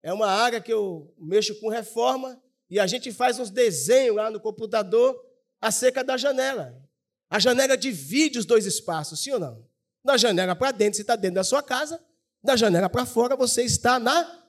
é 0.02 0.12
uma 0.12 0.26
área 0.26 0.60
que 0.60 0.72
eu 0.72 1.14
mexo 1.18 1.54
com 1.60 1.68
reforma 1.68 2.42
e 2.68 2.80
a 2.80 2.86
gente 2.86 3.12
faz 3.12 3.38
uns 3.38 3.50
desenhos 3.50 4.16
lá 4.16 4.30
no 4.30 4.40
computador 4.40 5.24
acerca 5.60 6.02
da 6.02 6.16
janela. 6.16 6.82
A 7.28 7.38
janela 7.38 7.76
divide 7.76 8.38
os 8.38 8.44
dois 8.44 8.66
espaços, 8.66 9.22
sim 9.22 9.30
ou 9.32 9.38
não? 9.38 9.64
Da 10.02 10.16
janela 10.16 10.56
para 10.56 10.72
dentro, 10.72 10.96
você 10.96 11.02
está 11.02 11.14
dentro 11.14 11.36
da 11.36 11.44
sua 11.44 11.62
casa, 11.62 12.02
da 12.42 12.56
janela 12.56 12.88
para 12.88 13.06
fora, 13.06 13.36
você 13.36 13.62
está 13.62 13.98
na 13.98 14.48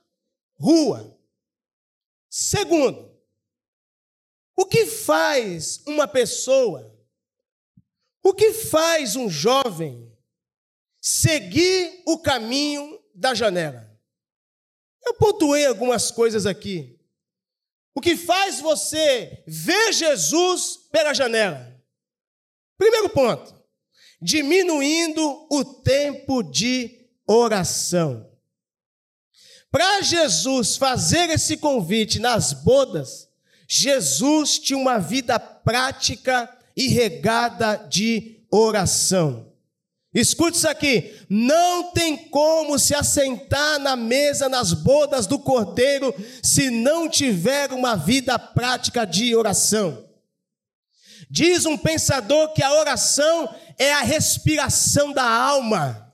rua. 0.54 1.16
Segundo, 2.28 3.12
o 4.56 4.64
que 4.64 4.86
faz 4.86 5.82
uma 5.86 6.08
pessoa, 6.08 6.91
o 8.22 8.32
que 8.32 8.52
faz 8.52 9.16
um 9.16 9.28
jovem 9.28 10.10
seguir 11.00 12.02
o 12.06 12.18
caminho 12.18 13.00
da 13.14 13.34
janela? 13.34 13.90
Eu 15.04 15.14
pontuei 15.14 15.66
algumas 15.66 16.10
coisas 16.10 16.46
aqui. 16.46 16.98
O 17.94 18.00
que 18.00 18.16
faz 18.16 18.60
você 18.60 19.42
ver 19.46 19.92
Jesus 19.92 20.76
pela 20.90 21.12
janela? 21.12 21.72
Primeiro 22.78 23.10
ponto, 23.10 23.54
diminuindo 24.20 25.46
o 25.50 25.64
tempo 25.64 26.42
de 26.42 27.08
oração. 27.26 28.30
Para 29.70 30.02
Jesus 30.02 30.76
fazer 30.76 31.30
esse 31.30 31.56
convite 31.56 32.18
nas 32.18 32.52
bodas, 32.52 33.28
Jesus 33.68 34.58
tinha 34.58 34.78
uma 34.78 34.98
vida 34.98 35.38
prática 35.40 36.46
e 36.76 36.88
regada 36.88 37.76
de 37.76 38.40
oração. 38.50 39.52
Escute 40.14 40.58
isso 40.58 40.68
aqui: 40.68 41.14
não 41.28 41.92
tem 41.92 42.16
como 42.16 42.78
se 42.78 42.94
assentar 42.94 43.78
na 43.78 43.96
mesa 43.96 44.48
nas 44.48 44.72
bodas 44.72 45.26
do 45.26 45.38
cordeiro 45.38 46.14
se 46.42 46.70
não 46.70 47.08
tiver 47.08 47.72
uma 47.72 47.96
vida 47.96 48.38
prática 48.38 49.06
de 49.06 49.34
oração. 49.34 50.04
Diz 51.30 51.64
um 51.64 51.78
pensador 51.78 52.52
que 52.52 52.62
a 52.62 52.74
oração 52.74 53.54
é 53.78 53.90
a 53.90 54.02
respiração 54.02 55.12
da 55.12 55.24
alma. 55.24 56.12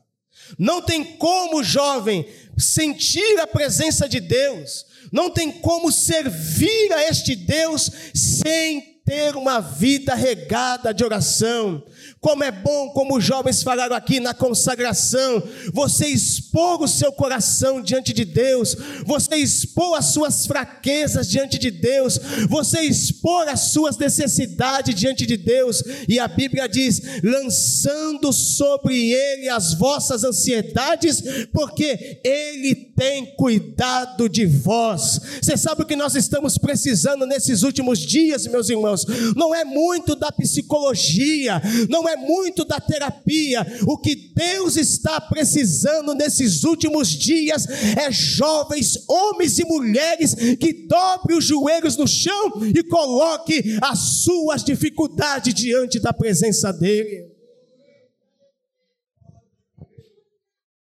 Não 0.57 0.81
tem 0.81 1.05
como, 1.17 1.63
jovem, 1.63 2.27
sentir 2.57 3.39
a 3.41 3.47
presença 3.47 4.09
de 4.09 4.21
Deus, 4.21 4.87
não 5.13 5.29
tem 5.29 5.51
como 5.51 5.91
servir 5.91 6.93
a 6.93 7.03
este 7.03 7.35
Deus 7.35 7.91
sem 8.15 8.88
ter 9.09 9.37
uma 9.37 9.59
vida 9.59 10.15
regada 10.15 10.93
de 10.93 11.03
oração. 11.03 11.83
Como 12.29 12.45
é 12.45 12.51
bom, 12.51 12.91
como 12.91 13.17
os 13.17 13.25
jovens 13.25 13.63
falaram 13.63 13.97
aqui 13.97 14.21
na 14.21 14.35
consagração, 14.35 15.43
você 15.73 16.09
expor 16.09 16.83
o 16.83 16.87
seu 16.87 17.11
coração 17.11 17.81
diante 17.81 18.13
de 18.13 18.23
Deus, 18.23 18.77
você 19.07 19.37
expor 19.37 19.97
as 19.97 20.13
suas 20.13 20.47
fraquezas 20.47 21.27
diante 21.27 21.59
de 21.59 21.71
Deus, 21.71 22.21
você 22.47 22.81
expor 22.81 23.49
as 23.49 23.73
suas 23.73 23.97
necessidades 23.97 24.95
diante 24.95 25.25
de 25.25 25.39
Deus, 25.39 25.83
e 26.07 26.19
a 26.19 26.29
Bíblia 26.29 26.69
diz: 26.69 27.01
lançando 27.25 28.31
sobre 28.31 29.11
Ele 29.11 29.49
as 29.49 29.73
vossas 29.73 30.23
ansiedades, 30.23 31.23
porque 31.51 32.21
Ele 32.23 32.75
tem 32.75 33.35
cuidado 33.37 34.29
de 34.29 34.45
vós. 34.45 35.19
Você 35.41 35.57
sabe 35.57 35.83
o 35.83 35.87
que 35.87 35.97
nós 35.97 36.15
estamos 36.15 36.59
precisando 36.59 37.25
nesses 37.25 37.63
últimos 37.63 38.01
dias, 38.01 38.47
meus 38.47 38.69
irmãos? 38.69 39.07
Não 39.35 39.55
é 39.55 39.65
muito 39.65 40.15
da 40.15 40.31
psicologia, 40.31 41.63
não 41.89 42.07
é 42.07 42.18
muito 42.19 42.65
da 42.65 42.81
terapia. 42.81 43.67
O 43.87 43.97
que 43.97 44.15
Deus 44.35 44.77
está 44.77 45.21
precisando 45.21 46.15
nesses 46.15 46.65
últimos 46.65 47.09
dias 47.09 47.67
é 47.97 48.11
jovens, 48.11 49.09
homens 49.09 49.59
e 49.59 49.65
mulheres 49.65 50.35
que 50.35 50.87
dobrem 50.87 51.39
os 51.39 51.45
joelhos 51.45 51.97
no 51.97 52.07
chão 52.07 52.53
e 52.75 52.83
coloque 52.83 53.79
as 53.83 54.23
suas 54.25 54.63
dificuldades 54.63 55.55
diante 55.55 55.99
da 56.01 56.13
presença 56.13 56.73
dEle. 56.73 57.39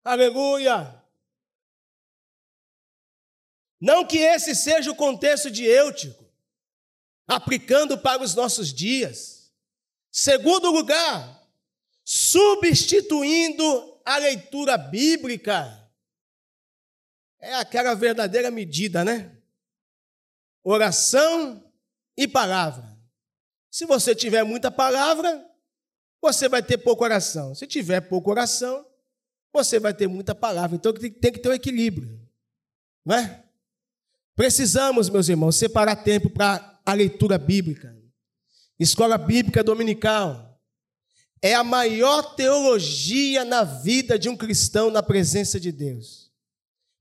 Aleluia! 0.04 0.98
Não 3.80 4.06
que 4.06 4.18
esse 4.18 4.56
seja 4.56 4.90
o 4.90 4.96
contexto 4.96 5.52
de 5.52 5.64
Eutico, 5.64 6.26
aplicando 7.28 7.98
para 7.98 8.24
os 8.24 8.34
nossos 8.34 8.74
dias. 8.74 9.37
Segundo 10.20 10.72
lugar, 10.72 11.48
substituindo 12.04 13.64
a 14.04 14.18
leitura 14.18 14.76
bíblica. 14.76 15.88
É 17.40 17.54
aquela 17.54 17.94
verdadeira 17.94 18.50
medida, 18.50 19.06
né? 19.06 19.38
Oração 20.64 21.72
e 22.18 22.28
palavra. 22.28 22.98
Se 23.70 23.86
você 23.86 24.16
tiver 24.16 24.42
muita 24.42 24.72
palavra, 24.72 25.48
você 26.20 26.50
vai 26.50 26.64
ter 26.64 26.80
pouca 26.80 27.04
oração. 27.04 27.54
Se 27.54 27.68
tiver 27.68 28.02
pouca 28.02 28.32
oração, 28.32 28.88
você 29.54 29.80
vai 29.80 29.94
ter 29.94 30.08
muita 30.08 30.34
palavra. 30.34 30.76
Então 30.76 30.92
tem 30.92 31.32
que 31.32 31.40
ter 31.40 31.50
um 31.50 31.54
equilíbrio. 31.54 32.20
Não 33.06 33.16
é? 33.16 33.44
Precisamos, 34.36 35.12
meus 35.12 35.30
irmãos, 35.30 35.58
separar 35.58 35.98
tempo 35.98 36.28
para 36.28 36.82
a 36.84 36.94
leitura 36.94 37.38
bíblica. 37.38 37.96
Escola 38.80 39.18
Bíblica 39.18 39.64
Dominical 39.64 40.60
é 41.42 41.54
a 41.54 41.64
maior 41.64 42.36
teologia 42.36 43.44
na 43.44 43.64
vida 43.64 44.18
de 44.18 44.30
um 44.30 44.38
cristão 44.38 44.92
na 44.92 45.02
presença 45.02 45.60
de 45.60 45.72
Deus. 45.72 46.32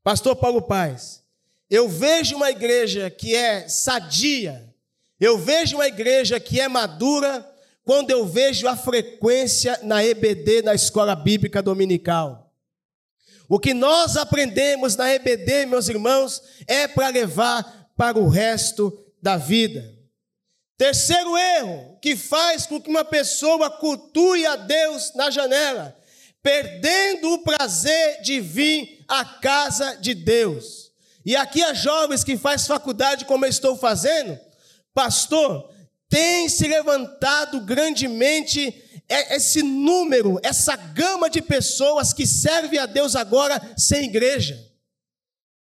Pastor 0.02 0.36
Paulo 0.36 0.62
Paz, 0.62 1.22
eu 1.68 1.88
vejo 1.88 2.36
uma 2.36 2.50
igreja 2.50 3.10
que 3.10 3.34
é 3.34 3.68
sadia, 3.68 4.74
eu 5.18 5.38
vejo 5.38 5.76
uma 5.76 5.86
igreja 5.86 6.38
que 6.38 6.60
é 6.60 6.68
madura 6.68 7.46
quando 7.84 8.10
eu 8.10 8.26
vejo 8.26 8.66
a 8.68 8.76
frequência 8.76 9.78
na 9.82 10.04
EBD, 10.04 10.62
na 10.62 10.74
Escola 10.74 11.14
Bíblica 11.14 11.62
Dominical. 11.62 12.52
O 13.48 13.60
que 13.60 13.72
nós 13.72 14.16
aprendemos 14.16 14.96
na 14.96 15.12
EBD, 15.12 15.66
meus 15.66 15.88
irmãos, 15.88 16.42
é 16.66 16.88
para 16.88 17.08
levar 17.08 17.90
para 17.96 18.18
o 18.18 18.28
resto 18.28 18.96
da 19.22 19.36
vida. 19.36 19.95
Terceiro 20.78 21.36
erro 21.36 21.98
que 22.02 22.14
faz 22.14 22.66
com 22.66 22.80
que 22.80 22.90
uma 22.90 23.04
pessoa 23.04 23.70
cultue 23.70 24.46
a 24.46 24.56
Deus 24.56 25.12
na 25.14 25.30
janela, 25.30 25.96
perdendo 26.42 27.32
o 27.32 27.38
prazer 27.38 28.20
de 28.20 28.40
vir 28.40 29.04
à 29.08 29.24
casa 29.24 29.96
de 29.96 30.14
Deus. 30.14 30.92
E 31.24 31.34
aqui 31.34 31.62
as 31.62 31.78
jovens 31.78 32.22
que 32.22 32.36
faz 32.36 32.66
faculdade 32.66 33.24
como 33.24 33.46
eu 33.46 33.50
estou 33.50 33.76
fazendo, 33.76 34.38
pastor, 34.92 35.70
tem 36.08 36.48
se 36.48 36.68
levantado 36.68 37.60
grandemente 37.62 38.82
esse 39.08 39.62
número, 39.62 40.38
essa 40.42 40.76
gama 40.76 41.30
de 41.30 41.40
pessoas 41.40 42.12
que 42.12 42.26
servem 42.26 42.78
a 42.78 42.86
Deus 42.86 43.16
agora 43.16 43.60
sem 43.76 44.04
igreja. 44.04 44.62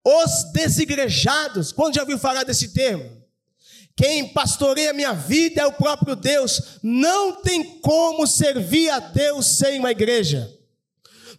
Os 0.04 0.52
desigrejados, 0.52 1.72
quando 1.72 1.94
já 1.94 2.02
ouviu 2.02 2.18
falar 2.18 2.44
desse 2.44 2.68
termo? 2.72 3.15
Quem 3.96 4.28
pastoreia 4.28 4.92
minha 4.92 5.14
vida 5.14 5.62
é 5.62 5.66
o 5.66 5.72
próprio 5.72 6.14
Deus. 6.14 6.78
Não 6.82 7.40
tem 7.40 7.64
como 7.80 8.26
servir 8.26 8.90
a 8.90 8.98
Deus 8.98 9.46
sem 9.56 9.80
uma 9.80 9.90
igreja. 9.90 10.52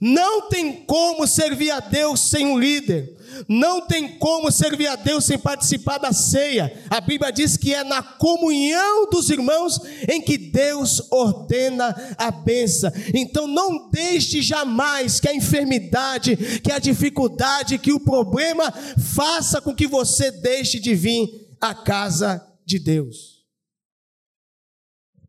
Não 0.02 0.48
tem 0.50 0.84
como 0.86 1.28
servir 1.28 1.70
a 1.70 1.80
Deus 1.80 2.20
sem 2.20 2.48
um 2.48 2.58
líder. 2.58 3.16
Não 3.48 3.82
tem 3.82 4.18
como 4.18 4.52
servir 4.52 4.88
a 4.88 4.96
Deus 4.96 5.26
sem 5.26 5.38
participar 5.38 6.00
da 6.00 6.12
ceia. 6.12 6.72
A 6.90 7.00
Bíblia 7.00 7.32
diz 7.32 7.58
que 7.58 7.76
é 7.76 7.84
na 7.84 8.02
comunhão 8.02 9.08
dos 9.10 9.30
irmãos 9.30 9.80
em 10.08 10.20
que 10.20 10.38
Deus 10.38 11.02
ordena 11.12 11.96
a 12.18 12.32
benção. 12.32 12.92
Então 13.14 13.48
não 13.48 13.90
deixe 13.90 14.42
jamais 14.42 15.20
que 15.20 15.30
a 15.30 15.36
enfermidade, 15.36 16.36
que 16.64 16.72
a 16.72 16.80
dificuldade, 16.80 17.78
que 17.78 17.94
o 17.94 18.00
problema 18.00 18.74
faça 18.98 19.62
com 19.62 19.76
que 19.76 19.86
você 19.86 20.32
deixe 20.32 20.80
de 20.80 20.96
vir 20.96 21.48
à 21.62 21.74
casa 21.74 22.47
de 22.68 22.78
Deus. 22.78 23.48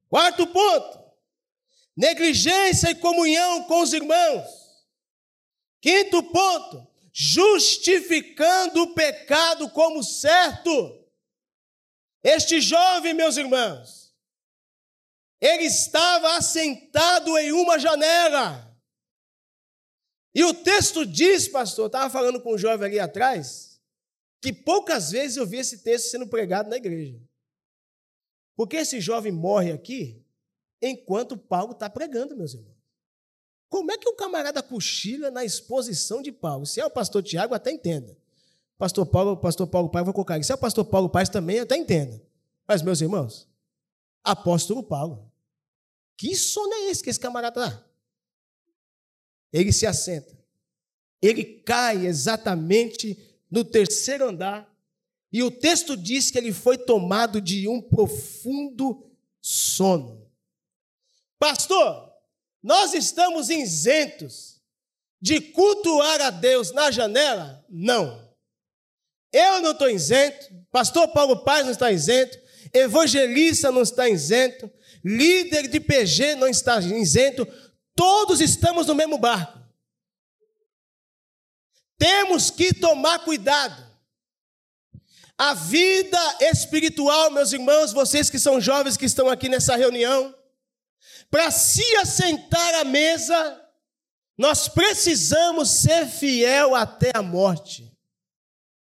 Quarto 0.09 0.47
ponto: 0.49 1.15
negligência 1.97 2.91
e 2.91 2.97
comunhão 2.97 3.63
com 3.65 3.81
os 3.81 3.93
irmãos. 3.93 4.47
Quinto 5.81 6.21
ponto: 6.25 6.85
justificando 7.13 8.83
o 8.83 8.95
pecado 8.95 9.71
como 9.71 10.03
certo. 10.03 10.97
Este 12.25 12.61
jovem, 12.61 13.15
meus 13.15 13.37
irmãos, 13.37 14.13
ele 15.41 15.65
estava 15.65 16.37
assentado 16.37 17.39
em 17.39 17.53
uma 17.53 17.79
janela. 17.79 18.67
E 20.35 20.45
o 20.45 20.53
texto 20.53 21.07
diz, 21.07 21.49
pastor, 21.49 21.87
estava 21.87 22.11
falando 22.11 22.43
com 22.43 22.55
um 22.55 22.59
jovem 22.59 22.87
ali 22.87 23.01
atrás, 23.01 23.81
que 24.43 24.53
poucas 24.53 25.11
vezes 25.11 25.37
eu 25.37 25.47
vi 25.47 25.59
esse 25.59 25.83
texto 25.83 26.11
sendo 26.11 26.27
pregado 26.27 26.69
na 26.69 26.77
igreja. 26.77 27.28
Porque 28.59 28.75
esse 28.75 29.01
jovem 29.01 29.31
morre 29.31 29.71
aqui 29.71 30.21
enquanto 30.83 31.39
Paulo 31.39 31.71
está 31.71 31.89
pregando, 31.89 32.37
meus 32.37 32.55
irmãos. 32.55 32.77
Como 33.69 33.93
é 33.93 33.97
que 33.97 34.09
um 34.09 34.17
camarada 34.17 34.61
cochila 34.61 35.31
na 35.31 35.45
exposição 35.45 36.21
de 36.21 36.33
Paulo? 36.33 36.67
Se 36.67 36.81
é 36.81 36.85
o 36.85 36.91
pastor 36.91 37.23
Tiago, 37.23 37.55
até 37.55 37.71
entenda. 37.71 38.19
Pastor 38.77 39.07
Paulo, 39.07 39.37
pastor 39.37 39.69
Paulo 39.69 39.89
Pai, 39.89 40.03
vou 40.03 40.13
colocar 40.13 40.35
aqui. 40.35 40.45
Se 40.45 40.51
é 40.51 40.57
o 40.57 40.59
pastor 40.59 40.85
Paulo 40.87 41.09
Paz 41.09 41.29
também, 41.29 41.61
até 41.61 41.77
entenda. 41.77 42.21
Mas, 42.67 42.83
meus 42.83 43.01
irmãos, 43.01 43.47
apóstolo 44.25 44.83
Paulo, 44.83 45.31
que 46.17 46.35
sono 46.35 46.75
é 46.75 46.91
esse 46.91 47.01
que 47.01 47.11
esse 47.11 47.21
camarada 47.21 47.65
está? 47.65 47.87
Ele 49.53 49.73
se 49.73 49.87
assenta. 49.87 50.37
Ele 51.23 51.45
cai 51.45 52.07
exatamente 52.07 53.17
no 53.49 53.65
terceiro 53.65 54.29
andar. 54.29 54.69
E 55.33 55.43
o 55.43 55.51
texto 55.51 55.97
diz 55.97 56.31
que 56.31 56.39
ele 56.39 56.53
foi 56.53 56.79
tomado 56.79 57.41
de 57.41 57.69
um 57.69 57.81
profundo 57.81 59.11
sono. 59.41 60.27
Pastor, 61.39 62.13
nós 62.63 62.95
estamos 62.95 63.51
isentos 63.51 64.61
de 65.21 65.41
cultuar 65.41 66.21
a 66.21 66.31
Deus 66.31 66.73
na 66.73 66.91
janela? 66.91 67.65
Não. 67.69 68.27
Eu 69.33 69.61
não 69.61 69.73
estou 69.73 69.91
isento, 69.91 70.49
pastor 70.71 71.09
Paulo 71.09 71.45
Paz 71.45 71.65
não 71.65 71.73
está 71.73 71.93
isento, 71.93 72.39
evangelista 72.73 73.71
não 73.71 73.83
está 73.83 74.09
isento, 74.09 74.71
líder 75.05 75.69
de 75.69 75.79
PG 75.81 76.35
não 76.37 76.49
está 76.49 76.81
isento, 76.81 77.47
todos 77.95 78.41
estamos 78.41 78.87
no 78.87 78.95
mesmo 78.95 79.19
barco. 79.19 79.59
Temos 81.99 82.51
que 82.51 82.73
tomar 82.73 83.19
cuidado. 83.25 83.88
A 85.39 85.55
vida 85.55 86.19
espiritual, 86.41 87.31
meus 87.31 87.53
irmãos, 87.53 87.93
vocês 87.93 88.29
que 88.29 88.41
são 88.41 88.61
jovens 88.61 88.97
que 88.97 89.05
estão 89.05 89.29
aqui 89.29 89.49
nessa 89.49 89.77
reunião, 89.77 90.35
para 91.31 91.49
se 91.53 91.85
assentar 91.97 92.75
à 92.75 92.85
mesa, 92.85 93.63
nós 94.37 94.67
precisamos 94.67 95.71
ser 95.71 96.07
fiel 96.07 96.75
até 96.75 97.13
a 97.15 97.23
morte. 97.23 97.89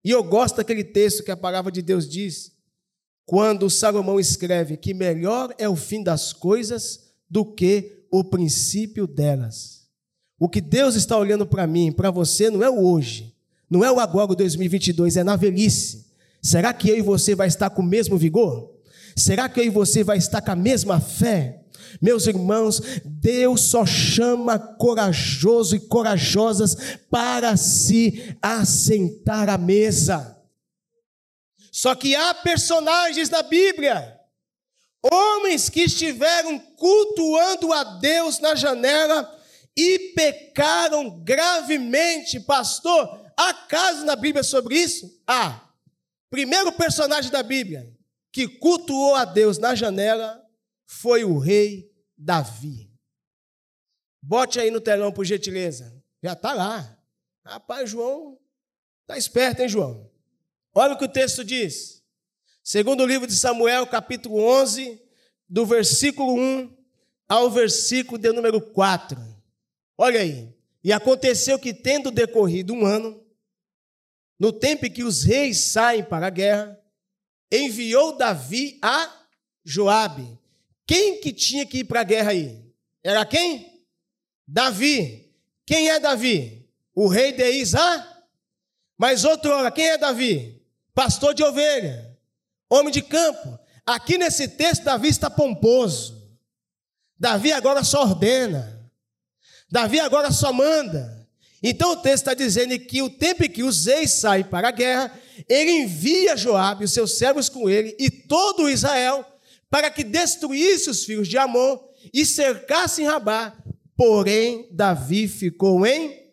E 0.02 0.10
eu 0.10 0.24
gosto 0.24 0.56
daquele 0.56 0.84
texto 0.84 1.26
que 1.26 1.32
a 1.32 1.36
palavra 1.36 1.70
de 1.70 1.82
Deus 1.82 2.08
diz, 2.08 2.54
quando 3.26 3.70
Salomão 3.70 4.18
escreve 4.18 4.78
que 4.78 4.94
melhor 4.94 5.54
é 5.58 5.68
o 5.68 5.76
fim 5.76 6.02
das 6.02 6.32
coisas 6.32 7.12
do 7.30 7.44
que 7.54 8.06
o 8.10 8.24
princípio 8.24 9.06
delas. 9.06 9.90
O 10.40 10.48
que 10.48 10.62
Deus 10.62 10.96
está 10.96 11.18
olhando 11.18 11.46
para 11.46 11.68
mim, 11.68 11.92
para 11.92 12.12
você, 12.12 12.50
não 12.50 12.64
é 12.64 12.70
o 12.70 12.80
hoje, 12.80 13.36
não 13.70 13.84
é 13.84 13.92
o 13.92 14.00
agora, 14.00 14.32
o 14.32 14.36
2022, 14.36 15.18
é 15.18 15.24
na 15.24 15.36
velhice. 15.36 16.05
Será 16.46 16.72
que 16.76 16.88
eu 16.88 16.96
e 16.96 17.02
você 17.02 17.34
vai 17.34 17.48
estar 17.48 17.72
com 17.72 17.82
o 17.82 17.86
mesmo 17.86 18.20
vigor? 18.20 18.72
Será 19.16 19.50
que 19.50 19.60
eu 19.60 19.64
e 19.64 19.70
você 19.72 20.04
vai 20.04 20.20
estar 20.20 20.44
com 20.44 20.52
a 20.52 20.56
mesma 20.56 21.02
fé? 21.02 21.64
Meus 22.00 22.28
irmãos, 22.28 22.80
Deus 23.04 23.62
só 23.62 23.84
chama 23.84 24.60
corajoso 24.60 25.76
e 25.76 25.80
corajosas 25.80 27.00
para 27.10 27.58
se 27.58 28.38
assentar 28.40 29.50
à 29.50 29.58
mesa. 29.58 30.40
Só 31.72 31.96
que 31.96 32.16
há 32.16 32.32
personagens 32.36 33.28
na 33.28 33.42
Bíblia, 33.42 34.16
homens 35.02 35.68
que 35.68 35.82
estiveram 35.82 36.60
cultuando 36.60 37.74
a 37.74 37.84
Deus 37.98 38.38
na 38.38 38.54
janela 38.54 39.36
e 39.76 40.14
pecaram 40.16 41.10
gravemente. 41.24 42.40
Pastor, 42.40 43.20
há 43.36 43.52
casos 43.52 44.04
na 44.04 44.16
Bíblia 44.16 44.44
sobre 44.44 44.76
isso? 44.76 45.12
Há. 45.26 45.65
Primeiro 46.36 46.74
personagem 46.74 47.32
da 47.32 47.42
Bíblia 47.42 47.90
que 48.30 48.46
cultuou 48.46 49.16
a 49.16 49.24
Deus 49.24 49.58
na 49.58 49.74
janela 49.74 50.46
foi 50.86 51.24
o 51.24 51.38
rei 51.38 51.90
Davi. 52.18 52.92
Bote 54.22 54.60
aí 54.60 54.70
no 54.70 54.82
telão, 54.82 55.14
por 55.14 55.24
gentileza. 55.24 55.96
Já 56.22 56.34
está 56.34 56.54
lá. 56.54 57.00
Rapaz, 57.46 57.90
João 57.90 58.38
está 59.04 59.18
esperto, 59.18 59.62
hein, 59.62 59.70
João? 59.70 60.12
Olha 60.74 60.96
o 60.96 60.98
que 60.98 61.06
o 61.06 61.10
texto 61.10 61.42
diz. 61.42 62.04
Segundo 62.62 63.04
o 63.04 63.08
livro 63.08 63.28
de 63.28 63.34
Samuel, 63.34 63.88
capítulo 63.88 64.38
11, 64.38 65.02
do 65.48 65.66
versículo 65.66 66.34
1 66.38 66.78
ao 67.30 67.50
versículo 67.50 68.18
de 68.18 68.34
número 68.34 68.60
4. 68.60 69.18
Olha 69.98 70.20
aí. 70.20 70.54
E 70.84 70.92
aconteceu 70.92 71.58
que, 71.58 71.74
tendo 71.74 72.12
decorrido 72.12 72.74
um 72.74 72.86
ano, 72.86 73.25
no 74.40 74.52
tempo 74.52 74.86
em 74.86 74.92
que 74.92 75.04
os 75.04 75.24
reis 75.24 75.60
saem 75.72 76.04
para 76.04 76.28
a 76.28 76.32
guerra, 76.32 76.80
enviou 77.52 78.18
Davi 78.18 78.78
a 78.82 79.12
Joabe, 79.64 80.40
quem 80.88 81.20
que 81.20 81.34
tinha 81.34 81.66
que 81.66 81.80
ir 81.80 81.84
para 81.86 82.02
a 82.02 82.04
guerra 82.04 82.32
aí? 82.32 82.64
Era 83.04 83.26
quem? 83.26 83.84
Davi. 84.48 85.34
Quem 85.66 85.90
é 85.90 86.00
Davi? 86.00 86.70
O 86.94 87.08
rei 87.08 87.32
de 87.32 87.50
Isa? 87.50 88.16
Mas 88.98 89.26
outrora, 89.26 89.72
quem 89.72 89.88
é 89.88 89.98
Davi? 89.98 90.62
Pastor 90.94 91.34
de 91.34 91.44
ovelha, 91.44 92.18
homem 92.70 92.92
de 92.92 93.02
campo. 93.02 93.60
Aqui 93.86 94.18
nesse 94.18 94.48
texto, 94.48 94.84
Davi 94.84 95.10
está 95.10 95.30
pomposo. 95.30 96.26
Davi 97.20 97.52
agora 97.52 97.84
só 97.84 98.04
ordena. 98.04 98.90
Davi 99.70 100.00
agora 100.00 100.32
só 100.32 100.54
manda. 100.54 101.15
Então 101.68 101.94
o 101.94 101.98
texto 101.98 102.18
está 102.18 102.36
dizendo 102.36 102.78
que 102.78 103.02
o 103.02 103.10
tempo 103.10 103.44
em 103.44 103.50
que 103.50 103.64
os 103.64 103.88
reis 103.88 104.20
saem 104.20 104.44
para 104.44 104.68
a 104.68 104.72
guerra, 104.72 105.20
ele 105.50 105.72
envia 105.72 106.38
Joabe 106.38 106.84
e 106.84 106.86
os 106.86 106.92
seus 106.92 107.18
servos 107.18 107.50
com 107.50 107.68
ele 107.68 107.96
e 107.98 108.08
todo 108.08 108.70
Israel 108.70 109.26
para 109.68 109.90
que 109.90 110.04
destruísse 110.04 110.92
os 110.92 111.04
filhos 111.04 111.28
de 111.28 111.40
Amon 111.40 111.80
e 112.14 112.24
cercassem 112.24 113.08
Rabá. 113.08 113.58
Porém, 113.98 114.70
Davi 114.72 115.28
ficou 115.28 115.88
em 115.88 116.32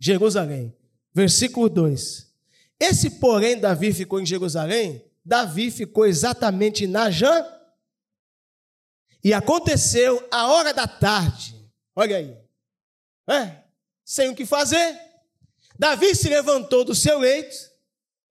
Jerusalém. 0.00 0.76
Versículo 1.14 1.68
2. 1.68 2.28
Esse 2.80 3.10
porém 3.20 3.60
Davi 3.60 3.92
ficou 3.92 4.20
em 4.20 4.26
Jerusalém, 4.26 5.04
Davi 5.24 5.70
ficou 5.70 6.06
exatamente 6.06 6.88
na 6.88 7.08
Jã. 7.08 7.46
E 9.22 9.32
aconteceu 9.32 10.26
a 10.32 10.48
hora 10.48 10.74
da 10.74 10.88
tarde. 10.88 11.54
Olha 11.94 12.16
aí. 12.16 12.36
É, 13.30 13.63
sem 14.04 14.28
o 14.28 14.34
que 14.34 14.44
fazer. 14.44 14.98
Davi 15.78 16.14
se 16.14 16.28
levantou 16.28 16.84
do 16.84 16.94
seu 16.94 17.18
leito, 17.18 17.56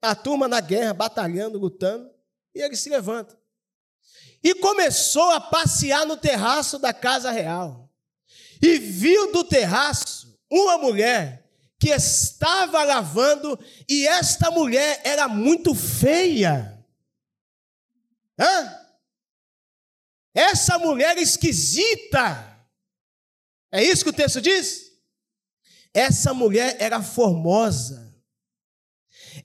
a 0.02 0.16
turma 0.16 0.48
na 0.48 0.60
guerra, 0.60 0.94
batalhando, 0.94 1.58
lutando, 1.58 2.10
e 2.54 2.62
ele 2.62 2.76
se 2.76 2.90
levanta 2.90 3.42
e 4.44 4.54
começou 4.56 5.32
a 5.32 5.40
passear 5.40 6.06
no 6.06 6.18
terraço 6.18 6.78
da 6.78 6.94
casa 6.94 7.32
real. 7.32 7.90
E 8.62 8.78
viu 8.78 9.32
do 9.32 9.44
terraço 9.44 10.38
uma 10.52 10.78
mulher 10.78 11.50
que 11.80 11.90
estava 11.90 12.84
lavando, 12.84 13.58
e 13.90 14.06
esta 14.06 14.52
mulher 14.52 15.02
era 15.04 15.28
muito 15.28 15.74
feia. 15.74 16.78
Hã? 18.38 18.80
Essa 20.34 20.78
mulher 20.78 21.18
esquisita. 21.18 22.50
É 23.72 23.84
isso 23.84 24.04
que 24.04 24.10
o 24.10 24.14
texto 24.14 24.42
diz? 24.42 24.93
Essa 25.94 26.34
mulher 26.34 26.76
era 26.80 27.02
formosa. 27.02 28.12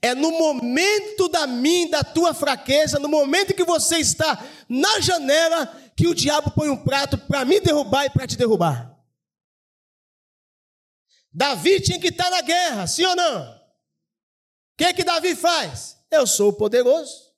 É 0.00 0.14
no 0.14 0.30
momento 0.32 1.28
da 1.28 1.46
minha, 1.46 1.90
da 1.90 2.04
tua 2.04 2.32
fraqueza, 2.34 2.98
no 2.98 3.08
momento 3.08 3.54
que 3.54 3.64
você 3.64 3.98
está 3.98 4.44
na 4.68 5.00
janela, 5.00 5.66
que 5.96 6.06
o 6.06 6.14
diabo 6.14 6.50
põe 6.50 6.68
um 6.68 6.82
prato 6.84 7.18
para 7.18 7.44
me 7.44 7.60
derrubar 7.60 8.06
e 8.06 8.10
para 8.10 8.26
te 8.26 8.36
derrubar. 8.36 8.96
Davi 11.32 11.80
tinha 11.80 12.00
que 12.00 12.08
estar 12.08 12.30
na 12.30 12.40
guerra, 12.40 12.86
sim 12.86 13.04
ou 13.04 13.14
não? 13.14 13.42
O 13.52 13.58
que 14.76 14.94
que 14.94 15.04
Davi 15.04 15.34
faz? 15.36 15.96
Eu 16.10 16.26
sou 16.26 16.50
o 16.50 16.56
poderoso. 16.56 17.28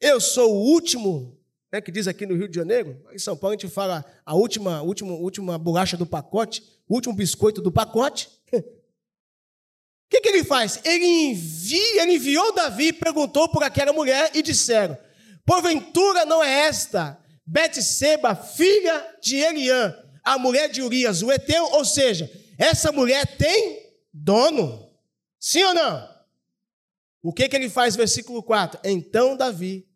Eu 0.00 0.20
sou 0.20 0.54
o 0.54 0.72
último, 0.72 1.39
né, 1.72 1.80
que 1.80 1.92
diz 1.92 2.08
aqui 2.08 2.26
no 2.26 2.34
Rio 2.34 2.48
de 2.48 2.56
Janeiro, 2.56 3.00
em 3.12 3.18
São 3.18 3.36
Paulo 3.36 3.54
a 3.54 3.58
gente 3.58 3.72
fala 3.72 4.04
a 4.26 4.34
última, 4.34 4.82
última, 4.82 5.12
última 5.12 5.58
bolacha 5.58 5.96
do 5.96 6.04
pacote, 6.06 6.62
o 6.88 6.94
último 6.94 7.14
biscoito 7.14 7.62
do 7.62 7.70
pacote. 7.70 8.28
O 8.52 8.60
que, 10.10 10.20
que, 10.20 10.28
ele 10.28 10.44
faz? 10.44 10.80
Ele 10.84 11.04
envia, 11.04 12.02
ele 12.02 12.14
enviou 12.14 12.52
Davi, 12.52 12.92
perguntou 12.92 13.48
por 13.48 13.62
aquela 13.62 13.92
mulher 13.92 14.32
e 14.34 14.42
disseram: 14.42 14.98
Porventura 15.44 16.24
não 16.24 16.42
é 16.42 16.66
esta 16.66 17.18
Betseba, 17.46 18.34
filha 18.34 19.18
de 19.22 19.36
Eliã, 19.36 19.96
a 20.24 20.38
mulher 20.38 20.68
de 20.68 20.82
Urias, 20.82 21.22
o 21.22 21.30
Eteu? 21.30 21.64
Ou 21.72 21.84
seja, 21.84 22.30
essa 22.58 22.90
mulher 22.90 23.26
tem 23.36 23.78
dono. 24.12 24.90
Sim 25.38 25.64
ou 25.64 25.74
não? 25.74 26.10
O 27.22 27.32
que, 27.32 27.48
que 27.48 27.56
ele 27.56 27.68
faz, 27.68 27.96
versículo 27.96 28.42
4? 28.42 28.80
Então 28.84 29.36
Davi 29.36 29.89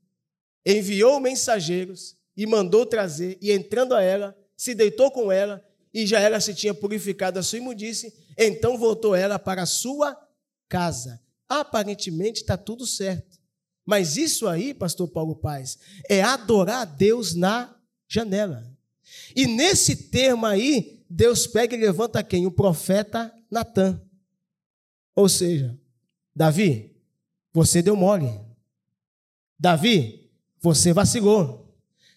enviou 0.65 1.21
mensageiros 1.21 2.17
e 2.37 2.47
mandou 2.47 2.85
trazer, 2.85 3.39
e 3.41 3.53
entrando 3.53 3.95
a 3.95 4.03
ela, 4.03 4.37
se 4.57 4.75
deitou 4.75 5.11
com 5.11 5.31
ela, 5.31 5.65
e 5.93 6.07
já 6.07 6.19
ela 6.19 6.41
se 6.41 6.55
tinha 6.55 6.75
purificado 6.75 7.39
a 7.39 7.43
sua 7.43 7.59
imundície, 7.59 8.13
então 8.37 8.77
voltou 8.77 9.15
ela 9.15 9.39
para 9.39 9.63
a 9.63 9.67
sua 9.67 10.17
casa. 10.69 11.21
Aparentemente 11.49 12.41
está 12.41 12.57
tudo 12.57 12.87
certo. 12.87 13.39
Mas 13.87 14.17
isso 14.17 14.49
aí, 14.49 14.75
pastor 14.75 15.07
Paulo 15.09 15.37
Paz, 15.37 15.79
é 16.09 16.23
adorar 16.23 16.83
a 16.83 16.85
Deus 16.85 17.35
na 17.35 17.77
janela. 18.09 18.67
E 19.37 19.47
nesse 19.47 19.95
termo 20.11 20.47
aí, 20.47 21.05
Deus 21.09 21.47
pega 21.47 21.77
e 21.77 21.81
levanta 21.81 22.23
quem? 22.23 22.47
O 22.47 22.51
profeta 22.51 23.33
Natan. 23.51 24.01
Ou 25.15 25.29
seja, 25.29 25.79
Davi, 26.35 26.97
você 27.53 27.83
deu 27.83 27.95
mole. 27.95 28.29
Davi, 29.59 30.24
você 30.65 30.95
vacilou. 30.95 31.71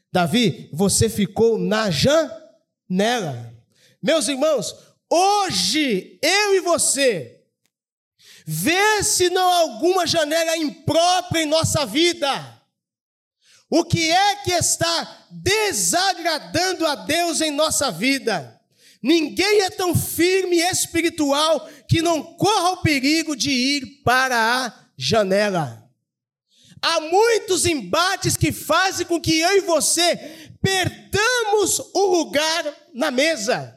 Davi, 0.10 0.70
você 0.72 1.10
ficou 1.10 1.60
na 1.60 1.92
janela. 1.92 3.54
Meus 4.02 4.30
irmãos, 4.30 4.74
hoje 5.10 6.18
eu 6.24 6.56
e 6.56 6.62
você 6.62 7.42
vê 8.46 9.04
se 9.04 9.30
não 9.30 9.46
há 9.52 9.58
alguma 9.58 10.08
janela 10.08 10.56
imprópria 10.56 11.44
em 11.44 11.46
nossa 11.46 11.86
vida. 11.86 12.64
O 13.70 13.84
que 13.84 14.10
é 14.10 14.38
que 14.38 14.52
está 14.52 15.26
desagradando 15.30 16.88
a 16.88 16.96
Deus 16.96 17.42
em 17.42 17.52
nossa 17.52 17.92
vida? 17.92 18.62
Ninguém 19.04 19.64
é 19.64 19.70
tão 19.70 19.94
firme 19.94 20.56
e 20.56 20.72
espiritual 20.72 21.68
que 21.86 22.02
não 22.02 22.24
corra 22.24 22.70
o 22.72 22.82
perigo 22.82 23.36
de 23.36 23.52
ir 23.52 24.02
para 24.06 24.38
a 24.38 24.74
janela. 24.98 25.87
Há 26.82 27.00
muitos 27.02 27.66
embates 27.66 28.38
que 28.38 28.52
fazem 28.52 29.06
com 29.06 29.20
que 29.20 29.40
eu 29.40 29.58
e 29.58 29.62
você 29.62 30.52
perdamos 30.62 31.80
o 31.94 32.18
lugar 32.18 32.66
na 32.94 33.12
mesa. 33.12 33.77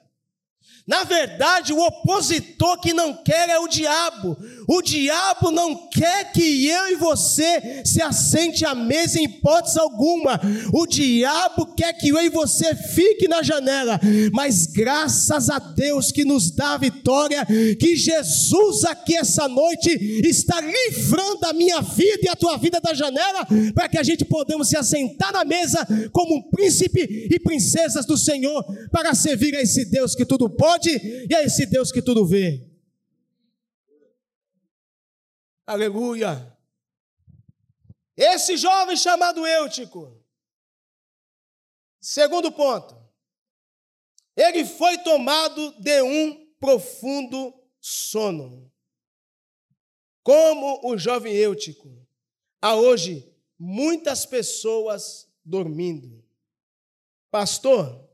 Na 0.86 1.04
verdade, 1.04 1.72
o 1.72 1.80
opositor 1.80 2.80
que 2.80 2.92
não 2.92 3.14
quer 3.14 3.48
é 3.48 3.58
o 3.58 3.68
diabo. 3.68 4.36
O 4.66 4.82
diabo 4.82 5.50
não 5.50 5.88
quer 5.88 6.32
que 6.32 6.66
eu 6.66 6.88
e 6.88 6.96
você 6.96 7.82
se 7.84 8.02
assente 8.02 8.64
à 8.64 8.74
mesa 8.74 9.18
em 9.18 9.24
hipótese 9.24 9.78
alguma. 9.78 10.40
O 10.72 10.86
diabo 10.86 11.74
quer 11.74 11.92
que 11.92 12.08
eu 12.08 12.20
e 12.20 12.28
você 12.28 12.74
fique 12.74 13.28
na 13.28 13.42
janela. 13.42 14.00
Mas 14.32 14.66
graças 14.66 15.50
a 15.50 15.58
Deus 15.58 16.10
que 16.10 16.24
nos 16.24 16.50
dá 16.50 16.72
a 16.72 16.78
vitória, 16.78 17.46
que 17.78 17.94
Jesus 17.96 18.84
aqui 18.84 19.16
essa 19.16 19.48
noite 19.48 19.90
está 20.24 20.60
livrando 20.60 21.46
a 21.46 21.52
minha 21.52 21.80
vida 21.80 22.20
e 22.22 22.28
a 22.28 22.36
tua 22.36 22.56
vida 22.56 22.80
da 22.80 22.94
janela, 22.94 23.46
para 23.74 23.88
que 23.88 23.98
a 23.98 24.02
gente 24.02 24.24
podemos 24.24 24.68
se 24.68 24.76
assentar 24.76 25.32
na 25.32 25.44
mesa 25.44 25.86
como 26.12 26.36
um 26.36 26.42
príncipe 26.42 27.28
e 27.30 27.38
princesas 27.38 28.06
do 28.06 28.16
Senhor, 28.16 28.64
para 28.90 29.14
servir 29.14 29.54
a 29.56 29.62
esse 29.62 29.84
Deus 29.84 30.14
que 30.14 30.24
tudo 30.24 30.48
pode 30.48 30.69
pode 30.70 30.90
e 30.90 31.34
é 31.34 31.44
esse 31.44 31.66
Deus 31.66 31.90
que 31.90 32.00
tudo 32.00 32.24
vê. 32.24 32.64
Aleluia. 35.66 36.56
Esse 38.16 38.56
jovem 38.56 38.96
chamado 38.96 39.46
Eutico. 39.46 40.24
Segundo 42.00 42.52
ponto. 42.52 42.96
Ele 44.36 44.64
foi 44.64 44.98
tomado 44.98 45.72
de 45.80 46.02
um 46.02 46.46
profundo 46.58 47.52
sono. 47.80 48.72
Como 50.22 50.80
o 50.84 50.96
jovem 50.96 51.34
Eutico. 51.34 52.06
Há 52.62 52.76
hoje 52.76 53.34
muitas 53.58 54.24
pessoas 54.24 55.28
dormindo. 55.44 56.24
Pastor, 57.30 58.09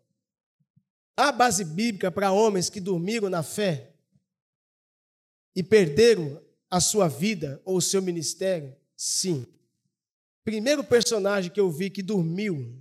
Há 1.17 1.33
base 1.33 1.65
bíblica 1.65 2.11
para 2.11 2.31
homens 2.31 2.69
que 2.69 2.81
dormiram 2.81 3.31
na 3.31 3.43
fé 3.43 3.95
e 5.55 5.63
perderam 5.63 6.43
a 6.71 6.79
sua 6.79 7.09
vida 7.09 7.61
ou 7.65 7.79
o 7.79 7.83
seu 7.83 8.03
ministério? 8.03 8.77
Sim. 8.95 9.47
Primeiro 10.45 10.85
personagem 10.85 11.51
que 11.51 11.59
eu 11.59 11.71
vi 11.71 11.89
que 11.89 12.03
dormiu, 12.03 12.79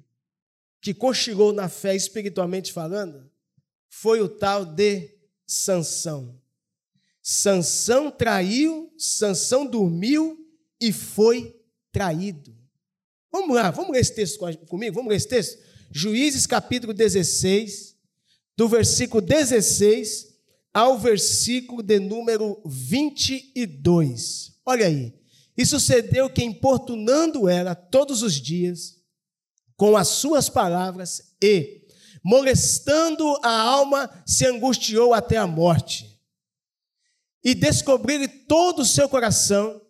que 0.82 0.94
cochilou 0.94 1.54
na 1.54 1.70
fé 1.70 1.96
espiritualmente 1.96 2.74
falando, 2.74 3.32
foi 3.88 4.20
o 4.22 4.28
tal 4.28 4.66
de 4.66 5.10
Sansão. 5.48 6.40
Sansão 7.22 8.12
traiu, 8.12 8.94
Sansão 8.98 9.66
dormiu 9.66 10.38
e 10.80 10.92
foi 10.92 11.60
traído. 11.92 12.56
Vamos 13.32 13.56
lá, 13.56 13.72
vamos 13.72 13.92
ler 13.92 14.02
esse 14.02 14.14
texto 14.14 14.40
comigo? 14.68 14.96
Vamos 14.96 15.10
ler 15.10 15.16
esse 15.16 15.28
texto? 15.28 15.64
Juízes 15.90 16.46
capítulo 16.46 16.94
16, 16.94 17.95
do 18.58 18.68
versículo 18.68 19.22
16 19.22 20.36
ao 20.74 21.00
versículo 21.00 21.82
de 21.82 22.00
número 22.00 22.62
22. 22.66 24.54
Olha 24.66 24.88
aí. 24.88 25.14
E 25.58 25.66
sucedeu 25.66 26.30
que, 26.30 26.44
importunando 26.44 27.48
ela 27.48 27.74
todos 27.74 28.22
os 28.22 28.34
dias, 28.34 28.98
com 29.78 29.96
as 29.96 30.10
suas 30.10 30.50
palavras, 30.50 31.34
e, 31.42 31.86
molestando 32.22 33.38
a 33.42 33.62
alma, 33.62 34.10
se 34.26 34.46
angustiou 34.46 35.14
até 35.14 35.38
a 35.38 35.48
morte. 35.48 36.20
E 37.42 37.56
descobriu-lhe 37.56 38.28
todo 38.28 38.80
o 38.80 38.86
seu 38.86 39.08
coração, 39.08 39.82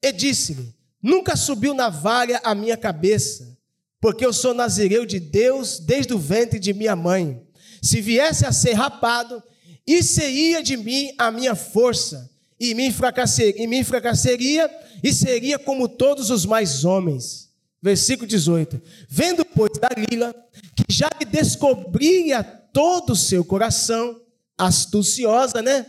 e 0.00 0.12
disse-lhe: 0.12 0.72
Nunca 1.02 1.34
subiu 1.34 1.74
navalha 1.74 2.40
a 2.44 2.54
minha 2.54 2.76
cabeça, 2.76 3.58
porque 4.00 4.24
eu 4.24 4.32
sou 4.32 4.54
nazireu 4.54 5.04
de 5.04 5.18
Deus 5.18 5.80
desde 5.80 6.14
o 6.14 6.18
ventre 6.18 6.60
de 6.60 6.72
minha 6.72 6.94
mãe. 6.94 7.44
Se 7.82 8.00
viesse 8.00 8.44
a 8.44 8.52
ser 8.52 8.72
rapado, 8.72 9.42
isso 9.86 10.14
seria 10.14 10.62
de 10.62 10.76
mim 10.76 11.12
a 11.18 11.30
minha 11.30 11.54
força, 11.54 12.30
e 12.58 12.74
me, 12.74 12.92
fracasseria, 12.92 13.62
e 13.62 13.66
me 13.66 13.82
fracasseria, 13.82 14.70
e 15.02 15.12
seria 15.12 15.58
como 15.58 15.88
todos 15.88 16.30
os 16.30 16.44
mais 16.44 16.84
homens. 16.84 17.50
Versículo 17.82 18.28
18: 18.28 18.80
Vendo, 19.08 19.44
pois, 19.44 19.72
Dalila, 19.80 20.34
que 20.76 20.84
já 20.90 21.08
lhe 21.18 21.24
descobria 21.24 22.44
todo 22.44 23.14
o 23.14 23.16
seu 23.16 23.44
coração, 23.44 24.20
astuciosa, 24.58 25.62
né? 25.62 25.86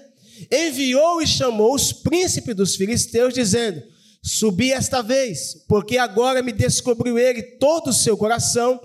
Enviou 0.50 1.22
e 1.22 1.28
chamou 1.28 1.76
os 1.76 1.92
príncipes 1.92 2.56
dos 2.56 2.76
filisteus, 2.76 3.34
dizendo: 3.34 3.84
Subi 4.24 4.72
esta 4.72 5.02
vez, 5.02 5.64
porque 5.68 5.98
agora 5.98 6.42
me 6.42 6.52
descobriu 6.52 7.20
ele 7.20 7.42
todo 7.42 7.90
o 7.90 7.94
seu 7.94 8.16
coração, 8.16 8.80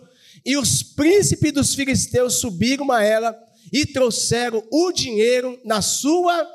e 0.47 0.57
os 0.57 0.81
príncipes 0.81 1.53
dos 1.53 1.75
filisteus 1.75 2.35
subiram 2.35 2.93
a 2.93 3.03
ela 3.03 3.37
e 3.73 3.85
trouxeram 3.85 4.65
o 4.71 4.93
dinheiro 4.93 5.61
na 5.65 5.83
sua 5.83 6.49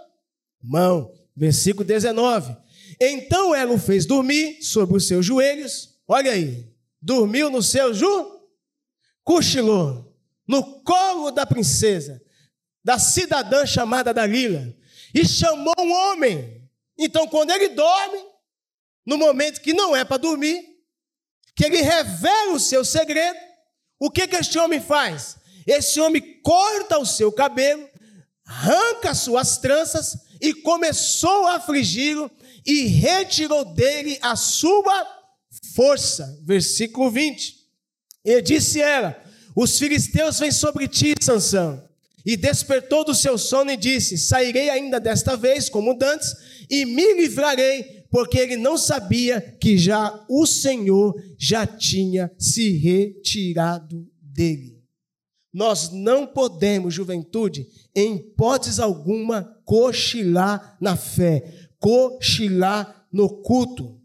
mão. 0.63 1.13
Versículo 1.36 1.84
19. 1.84 2.56
Então 3.01 3.54
ela 3.54 3.73
o 3.73 3.77
fez 3.77 4.06
dormir 4.06 4.63
sobre 4.63 4.95
os 4.95 5.06
seus 5.06 5.25
joelhos. 5.25 5.99
Olha 6.08 6.32
aí. 6.32 6.71
Dormiu 7.01 7.49
no 7.49 7.62
seu 7.62 7.93
ju, 7.93 8.39
cochilou 9.23 10.15
no 10.47 10.82
colo 10.84 11.32
da 11.32 11.45
princesa, 11.45 12.21
da 12.84 12.99
cidadã 12.99 13.65
chamada 13.65 14.13
Dalila, 14.13 14.73
e 15.13 15.25
chamou 15.25 15.73
um 15.80 15.91
homem. 15.91 16.69
Então, 16.97 17.27
quando 17.27 17.49
ele 17.49 17.69
dorme, 17.69 18.19
no 19.06 19.17
momento 19.17 19.62
que 19.62 19.73
não 19.73 19.95
é 19.95 20.06
para 20.06 20.17
dormir, 20.17 20.62
que 21.56 21.65
ele 21.65 21.82
revela 21.82 22.54
o 22.54 22.60
seu 22.60 22.86
segredo, 22.86 23.39
o 24.02 24.10
que, 24.10 24.28
que 24.28 24.36
este 24.36 24.58
homem 24.58 24.82
faz? 24.82 25.38
Esse 25.68 26.02
homem 26.02 26.42
corta 26.42 26.98
o 26.98 27.06
seu 27.06 27.32
cabelo, 27.32 27.88
arranca 28.44 29.14
suas 29.14 29.60
tranças 29.60 30.18
e 30.42 30.56
começou 30.56 31.46
a 31.46 31.58
afligi-lo 31.58 32.32
e 32.66 32.88
retirou 32.88 33.64
dele 33.64 34.18
a 34.20 34.36
sua 34.36 35.08
força. 35.76 36.36
Versículo 36.42 37.12
20. 37.12 37.56
E 38.26 38.42
disse 38.42 38.82
ela: 38.82 39.16
Os 39.56 39.78
filisteus 39.78 40.40
vêm 40.40 40.52
sobre 40.52 40.88
ti, 40.88 41.14
Sansão. 41.22 41.88
E 42.26 42.36
despertou 42.36 43.06
do 43.06 43.14
seu 43.14 43.38
sono 43.38 43.72
e 43.72 43.78
disse: 43.78 44.18
Sairei 44.18 44.72
ainda 44.72 45.00
desta 45.00 45.38
vez, 45.38 45.70
como 45.70 45.94
dantes, 45.94 46.36
e 46.68 46.86
me 46.86 47.14
livrarei 47.14 48.01
porque 48.12 48.38
ele 48.38 48.58
não 48.58 48.78
sabia 48.78 49.39
que 49.39 49.78
já 49.78 50.24
o 50.30 50.45
Senhor 50.45 51.15
já 51.38 51.65
tinha 51.65 52.30
se 52.38 52.78
retirado 52.78 54.06
dele. 54.21 54.84
Nós 55.54 55.91
não 55.91 56.28
podemos, 56.28 56.93
juventude, 56.93 57.67
em 57.95 58.17
hipótese 58.17 58.82
alguma, 58.82 59.58
cochilar 59.63 60.78
na 60.80 60.95
fé, 60.95 61.69
cochilar 61.80 63.08
no 63.12 63.41
culto. 63.41 64.00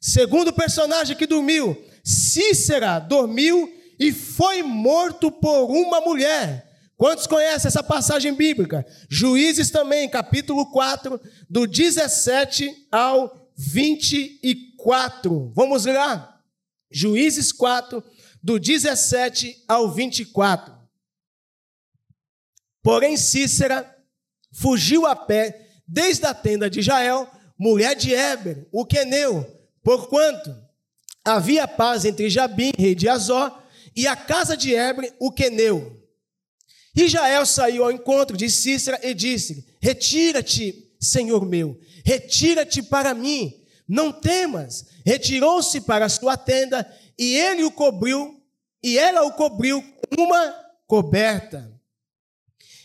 Segundo 0.00 0.52
personagem 0.52 1.16
que 1.16 1.26
dormiu, 1.26 1.76
Cícera 2.04 2.98
dormiu 2.98 3.72
e 3.98 4.12
foi 4.12 4.62
morto 4.62 5.30
por 5.30 5.66
uma 5.66 6.00
mulher, 6.00 6.65
Quantos 6.96 7.26
conhecem 7.26 7.68
essa 7.68 7.82
passagem 7.82 8.34
bíblica? 8.34 8.86
Juízes 9.08 9.70
também, 9.70 10.08
capítulo 10.08 10.70
4, 10.70 11.20
do 11.48 11.66
17 11.66 12.88
ao 12.90 13.52
24. 13.54 15.52
Vamos 15.54 15.84
lá? 15.84 16.40
Juízes 16.90 17.52
4, 17.52 18.02
do 18.42 18.58
17 18.58 19.64
ao 19.68 19.92
24. 19.92 20.74
Porém, 22.82 23.16
Cícera 23.16 23.94
fugiu 24.52 25.04
a 25.04 25.14
pé 25.14 25.68
desde 25.86 26.24
a 26.24 26.32
tenda 26.32 26.70
de 26.70 26.80
Jael, 26.80 27.28
mulher 27.58 27.94
de 27.94 28.14
Éber, 28.14 28.66
o 28.72 28.86
queneu, 28.86 29.44
porquanto 29.82 30.54
havia 31.22 31.68
paz 31.68 32.04
entre 32.06 32.30
Jabim, 32.30 32.72
rei 32.78 32.94
de 32.94 33.08
Azó, 33.08 33.62
e 33.94 34.06
a 34.06 34.16
casa 34.16 34.56
de 34.56 34.74
Éber, 34.74 35.14
o 35.18 35.30
queneu. 35.30 36.05
E 36.96 37.08
Jael 37.08 37.44
saiu 37.44 37.84
ao 37.84 37.92
encontro 37.92 38.36
de 38.36 38.48
Cícera 38.48 38.98
e 39.02 39.12
disse: 39.12 39.66
Retira-te, 39.80 40.90
Senhor 40.98 41.44
meu, 41.44 41.78
retira-te 42.02 42.82
para 42.82 43.12
mim, 43.12 43.62
não 43.86 44.10
temas. 44.10 44.86
Retirou-se 45.04 45.82
para 45.82 46.06
a 46.06 46.08
sua 46.08 46.38
tenda 46.38 46.90
e 47.18 47.36
ele 47.36 47.64
o 47.64 47.70
cobriu, 47.70 48.42
e 48.82 48.98
ela 48.98 49.22
o 49.24 49.32
cobriu 49.32 49.82
com 49.82 50.22
uma 50.22 50.54
coberta. 50.86 51.70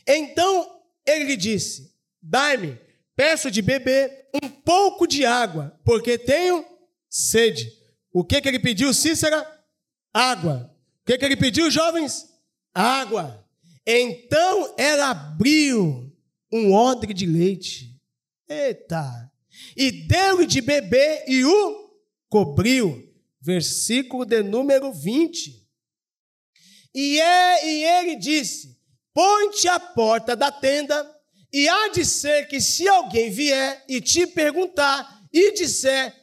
Então 0.06 0.82
ele 1.08 1.26
lhe 1.26 1.38
disse: 1.38 1.96
Dai-me, 2.22 2.78
peço 3.16 3.50
de 3.50 3.62
beber 3.62 4.30
um 4.44 4.50
pouco 4.50 5.08
de 5.08 5.26
água, 5.26 5.80
porque 5.86 6.18
tenho 6.18 6.66
sede. 7.10 7.72
O 8.12 8.26
que, 8.26 8.42
que 8.42 8.48
ele 8.50 8.60
pediu, 8.60 8.94
Cícera? 8.94 9.48
Água. 10.14 10.70
O 11.02 11.06
que, 11.06 11.18
que 11.18 11.24
ele 11.24 11.38
pediu, 11.38 11.72
jovens? 11.72 12.28
Água. 12.74 13.41
Então 13.86 14.74
ela 14.78 15.10
abriu 15.10 16.12
um 16.52 16.74
odre 16.74 17.14
de 17.14 17.26
leite. 17.26 17.96
Eita! 18.48 19.32
E 19.76 19.92
deu-lhe 19.92 20.46
de 20.46 20.62
beber 20.62 21.24
e 21.28 21.44
o 21.44 21.92
cobriu. 22.30 23.10
Versículo 23.42 24.24
de 24.24 24.44
número 24.44 24.94
20. 24.94 25.68
E, 26.94 27.20
é, 27.20 27.68
e 27.68 27.84
ele 27.84 28.16
disse: 28.16 28.78
Põe-te 29.14 29.68
à 29.68 29.80
porta 29.80 30.36
da 30.36 30.52
tenda, 30.52 31.10
e 31.52 31.68
há 31.68 31.88
de 31.90 32.06
ser 32.06 32.48
que 32.48 32.62
se 32.62 32.88
alguém 32.88 33.32
vier 33.32 33.84
e 33.88 34.00
te 34.00 34.28
perguntar 34.28 35.26
e 35.34 35.54
disser: 35.54 36.14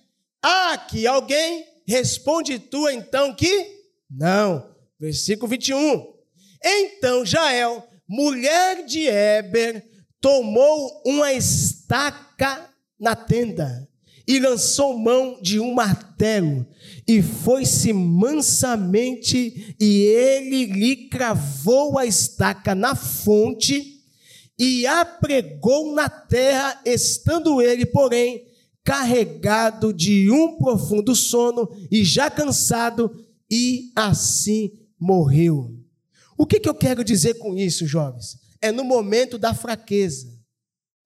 Há 0.41 0.75
aqui 0.75 1.07
alguém, 1.07 1.67
responde 1.87 2.59
tu 2.59 2.89
então 2.89 3.35
que 3.35 3.83
não. 4.09 4.75
Versículo 5.01 5.49
21. 5.49 6.18
Então 6.63 7.25
Jael, 7.25 7.87
mulher 8.09 8.85
de 8.85 9.07
Éber, 9.07 9.85
tomou 10.21 11.03
uma 11.05 11.33
estaca 11.33 12.69
na 12.99 13.15
tenda 13.15 13.89
e 14.27 14.39
lançou 14.39 14.99
mão 14.99 15.39
de 15.41 15.59
um 15.59 15.73
martelo 15.73 16.67
e 17.07 17.23
foi-se 17.23 17.93
mansamente 17.93 19.75
e 19.81 20.03
ele 20.03 20.67
lhe 20.67 21.09
cravou 21.09 21.99
a 21.99 22.05
estaca 22.05 22.75
na 22.75 22.95
fonte 22.95 23.99
e 24.59 24.87
a 24.87 25.05
pregou 25.05 25.95
na 25.95 26.09
terra, 26.09 26.81
estando 26.85 27.63
ele, 27.63 27.87
porém, 27.87 28.45
carregado 28.83 29.93
de 29.93 30.31
um 30.31 30.57
profundo 30.57 31.15
sono 31.15 31.69
e 31.91 32.03
já 32.05 32.29
cansado, 32.29 33.25
e 33.51 33.93
assim 33.95 34.73
morreu. 34.99 35.75
O 36.39 36.47
que, 36.47 36.61
que 36.61 36.69
eu 36.69 36.75
quero 36.75 37.03
dizer 37.03 37.35
com 37.35 37.57
isso, 37.57 37.85
jovens? 37.85 38.39
É 38.63 38.71
no 38.71 38.85
momento 38.85 39.37
da 39.37 39.53
fraqueza, 39.53 40.29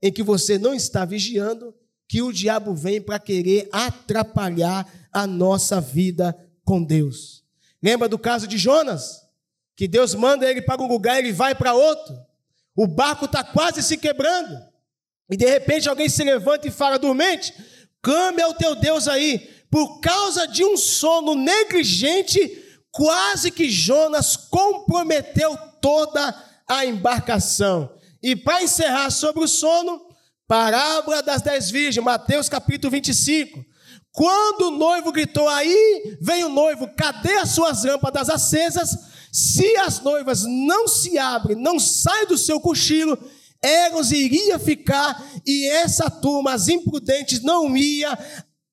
em 0.02 0.12
que 0.12 0.22
você 0.22 0.58
não 0.58 0.74
está 0.74 1.06
vigiando, 1.06 1.74
que 2.06 2.20
o 2.20 2.30
diabo 2.30 2.74
vem 2.74 3.00
para 3.00 3.18
querer 3.18 3.66
atrapalhar 3.72 4.86
a 5.10 5.26
nossa 5.26 5.80
vida 5.80 6.36
com 6.62 6.84
Deus. 6.84 7.42
Lembra 7.82 8.08
do 8.08 8.18
caso 8.18 8.46
de 8.46 8.58
Jonas? 8.58 9.22
Que 9.74 9.88
Deus 9.88 10.14
manda 10.14 10.48
ele 10.48 10.60
para 10.60 10.82
um 10.82 10.86
lugar, 10.86 11.18
ele 11.18 11.32
vai 11.32 11.54
para 11.54 11.72
outro. 11.72 12.14
O 12.76 12.86
barco 12.86 13.24
está 13.24 13.42
quase 13.42 13.82
se 13.82 13.96
quebrando. 13.96 14.60
E 15.30 15.36
de 15.36 15.46
repente 15.46 15.88
alguém 15.88 16.10
se 16.10 16.22
levanta 16.22 16.68
e 16.68 16.70
fala: 16.70 16.98
dormente, 16.98 17.54
clame 18.02 18.42
ao 18.42 18.52
teu 18.52 18.74
Deus 18.74 19.08
aí. 19.08 19.50
Por 19.70 20.00
causa 20.00 20.46
de 20.46 20.62
um 20.62 20.76
sono 20.76 21.34
negligente, 21.34 22.71
quase 22.92 23.50
que 23.50 23.70
Jonas 23.70 24.36
comprometeu 24.36 25.56
toda 25.80 26.34
a 26.68 26.84
embarcação. 26.84 27.90
E 28.22 28.36
para 28.36 28.62
encerrar 28.62 29.10
sobre 29.10 29.42
o 29.42 29.48
sono, 29.48 30.00
parábola 30.46 31.22
das 31.22 31.42
dez 31.42 31.70
virgens, 31.70 32.04
Mateus 32.04 32.48
capítulo 32.48 32.90
25. 32.90 33.64
Quando 34.12 34.68
o 34.68 34.76
noivo 34.78 35.10
gritou, 35.10 35.48
aí 35.48 36.18
vem 36.20 36.44
o 36.44 36.50
noivo, 36.50 36.86
cadê 36.94 37.38
as 37.38 37.48
suas 37.48 37.82
lâmpadas 37.82 38.28
acesas? 38.28 38.90
Se 39.32 39.74
as 39.78 40.00
noivas 40.02 40.44
não 40.44 40.86
se 40.86 41.18
abrem, 41.18 41.56
não 41.56 41.80
saem 41.80 42.26
do 42.26 42.36
seu 42.36 42.60
cochilo, 42.60 43.18
Eros 43.62 44.12
iria 44.12 44.58
ficar 44.58 45.24
e 45.46 45.66
essa 45.66 46.10
turma, 46.10 46.52
as 46.52 46.68
imprudentes, 46.68 47.42
não 47.42 47.74
ia 47.74 48.18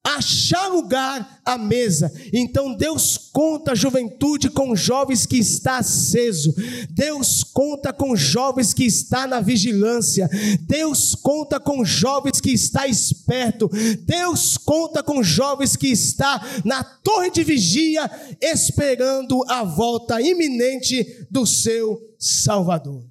achar 0.03 0.67
lugar 0.67 1.41
à 1.45 1.57
mesa. 1.57 2.11
Então 2.33 2.75
Deus 2.75 3.17
conta 3.17 3.71
a 3.71 3.75
juventude 3.75 4.49
com 4.49 4.75
jovens 4.75 5.25
que 5.25 5.37
está 5.37 5.77
aceso. 5.77 6.53
Deus 6.89 7.43
conta 7.43 7.93
com 7.93 8.15
jovens 8.15 8.73
que 8.73 8.85
está 8.85 9.27
na 9.27 9.39
vigilância. 9.39 10.29
Deus 10.61 11.15
conta 11.15 11.59
com 11.59 11.83
jovens 11.83 12.41
que 12.41 12.51
está 12.51 12.87
esperto. 12.87 13.69
Deus 14.01 14.57
conta 14.57 15.03
com 15.03 15.21
jovens 15.21 15.75
que 15.75 15.87
está 15.87 16.41
na 16.63 16.83
torre 16.83 17.29
de 17.29 17.43
vigia 17.43 18.09
esperando 18.41 19.43
a 19.47 19.63
volta 19.63 20.21
iminente 20.21 21.27
do 21.29 21.45
seu 21.45 21.99
Salvador. 22.17 23.05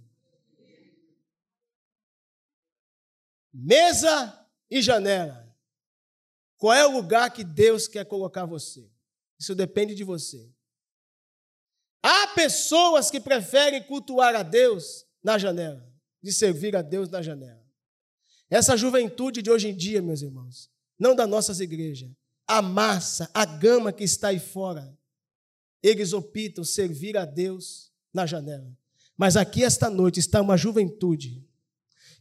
Mesa 3.53 4.35
e 4.70 4.81
janela. 4.81 5.47
Qual 6.59 6.75
é 6.75 6.85
o 6.85 6.90
lugar 6.90 7.33
que 7.33 7.44
Deus 7.44 7.87
quer 7.87 8.05
colocar 8.05 8.44
você? 8.44 8.90
Isso 9.38 9.55
depende 9.55 9.94
de 9.94 10.03
você. 10.03 10.53
Há 12.03 12.29
pessoas 12.29 13.11
que 13.11 13.21
preferem 13.21 13.83
cultuar 13.85 14.35
a 14.35 14.42
Deus 14.42 15.07
na 15.23 15.38
janela, 15.38 15.88
de 16.21 16.33
servir 16.33 16.75
a 16.77 16.83
Deus 16.83 17.09
na 17.09 17.23
janela. 17.23 17.64
Essa 18.51 18.77
juventude 18.77 19.40
de 19.40 19.51
hoje 19.51 19.68
em 19.68 19.77
dia, 19.77 20.03
meus 20.03 20.21
irmãos, 20.21 20.68
não 20.99 21.14
das 21.14 21.29
nossas 21.29 21.61
igrejas, 21.61 22.11
a 22.47 22.61
massa, 22.61 23.31
a 23.33 23.44
gama 23.44 23.92
que 23.92 24.05
está 24.05 24.29
aí 24.29 24.40
fora, 24.40 24.99
eles 25.83 26.12
optam 26.12 26.64
servir 26.64 27.16
a 27.16 27.25
Deus 27.25 27.92
na 28.12 28.27
janela. 28.27 28.77
Mas 29.16 29.37
aqui 29.37 29.62
esta 29.62 29.88
noite 29.88 30.18
está 30.18 30.40
uma 30.40 30.57
juventude 30.57 31.47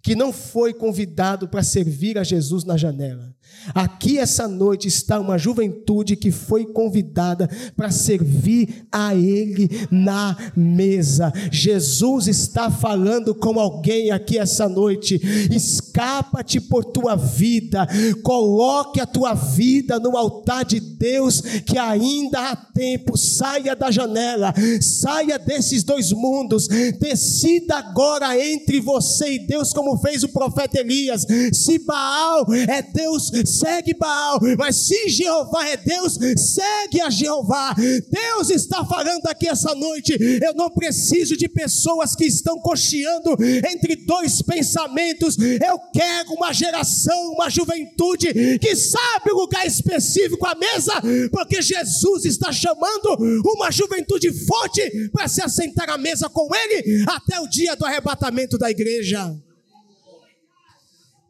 que 0.02 0.16
não 0.16 0.32
foi 0.32 0.74
convidado 0.74 1.48
para 1.48 1.64
servir 1.64 2.18
a 2.18 2.24
Jesus 2.24 2.64
na 2.64 2.78
janela. 2.78 3.36
Aqui 3.74 4.18
essa 4.18 4.48
noite 4.48 4.88
está 4.88 5.20
uma 5.20 5.38
juventude 5.38 6.16
que 6.16 6.32
foi 6.32 6.66
convidada 6.66 7.50
para 7.76 7.92
servir 7.92 8.88
a 8.92 9.14
Ele 9.14 9.70
na 9.92 10.38
mesa. 10.56 11.34
Jesus 11.52 12.28
está 12.28 12.72
falando 12.72 13.36
com 13.36 13.60
alguém 13.60 14.12
aqui 14.12 14.38
essa 14.38 14.70
noite. 14.70 15.20
Escapa-te 15.52 16.62
por 16.62 16.86
tua 16.86 17.16
vida, 17.16 17.86
coloque 18.24 19.02
a 19.02 19.06
tua 19.06 19.34
vida 19.34 20.00
no 20.00 20.16
altar 20.16 20.64
de 20.64 20.80
Deus, 20.80 21.42
que 21.66 21.78
ainda 21.78 22.52
há 22.52 22.56
tempo. 22.56 23.18
Saia 23.18 23.76
da 23.76 23.92
janela, 23.92 24.54
saia 24.82 25.38
desses 25.38 25.84
dois 25.84 26.12
mundos, 26.12 26.68
decida 27.00 27.76
agora 27.76 28.40
entre 28.40 28.80
você 28.80 29.34
e 29.34 29.46
Deus, 29.46 29.74
como 29.74 29.87
fez 29.96 30.24
o 30.24 30.30
profeta 30.30 30.80
Elias. 30.80 31.24
Se 31.54 31.78
Baal 31.78 32.46
é 32.68 32.82
Deus, 32.82 33.32
segue 33.46 33.94
Baal, 33.94 34.40
mas 34.58 34.88
se 34.88 35.08
Jeová 35.10 35.68
é 35.70 35.78
Deus, 35.78 36.18
segue 36.36 37.00
a 37.00 37.10
Jeová. 37.10 37.76
Deus 38.10 38.50
está 38.50 38.84
falando 38.84 39.28
aqui 39.28 39.48
essa 39.48 39.76
noite. 39.76 40.18
Eu 40.42 40.54
não 40.56 40.70
preciso 40.70 41.38
de 41.38 41.48
pessoas 41.48 42.16
que 42.16 42.26
estão 42.26 42.60
cocheando 42.60 43.38
entre 43.72 43.96
dois 43.96 44.42
pensamentos. 44.42 45.38
Eu 45.38 45.78
quero 45.94 46.34
uma 46.34 46.52
geração, 46.52 47.34
uma 47.34 47.50
juventude 47.50 48.58
que 48.60 48.76
sabe 48.76 49.32
o 49.32 49.36
lugar 49.36 49.66
específico 49.66 50.46
à 50.46 50.56
mesa, 50.56 50.94
porque 51.32 51.62
Jesus 51.62 52.26
está 52.26 52.52
chamando 52.52 53.18
uma 53.56 53.72
juventude 53.72 54.32
forte 54.46 55.10
para 55.12 55.28
se 55.28 55.42
assentar 55.42 55.90
à 55.90 55.98
mesa 55.98 56.30
com 56.30 56.50
Ele 56.56 57.04
até 57.08 57.40
o 57.40 57.48
dia 57.48 57.76
do 57.76 57.86
arrebatamento 57.86 58.58
da 58.58 58.72
igreja. 58.72 59.36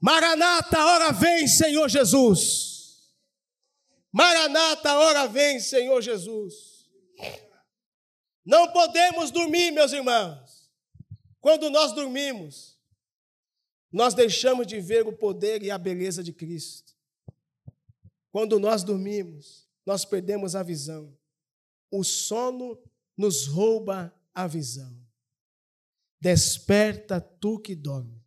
Maranata, 0.01 0.85
hora 0.85 1.11
vem, 1.11 1.47
Senhor 1.47 1.89
Jesus. 1.89 3.15
Maranata, 4.11 4.97
hora 4.97 5.27
vem, 5.27 5.59
Senhor 5.59 6.01
Jesus. 6.01 6.89
Não 8.45 8.71
podemos 8.71 9.31
dormir, 9.31 9.71
meus 9.71 9.91
irmãos. 9.91 10.69
Quando 11.41 11.69
nós 11.69 11.93
dormimos, 11.93 12.77
nós 13.91 14.13
deixamos 14.13 14.67
de 14.67 14.79
ver 14.79 15.07
o 15.07 15.13
poder 15.13 15.63
e 15.63 15.71
a 15.71 15.77
beleza 15.77 16.23
de 16.23 16.31
Cristo. 16.31 16.93
Quando 18.31 18.59
nós 18.59 18.83
dormimos, 18.83 19.67
nós 19.85 20.05
perdemos 20.05 20.55
a 20.55 20.63
visão. 20.63 21.17
O 21.89 22.03
sono 22.03 22.77
nos 23.17 23.47
rouba 23.47 24.13
a 24.33 24.45
visão. 24.45 24.95
Desperta 26.19 27.19
tu 27.21 27.59
que 27.59 27.75
dormes. 27.75 28.26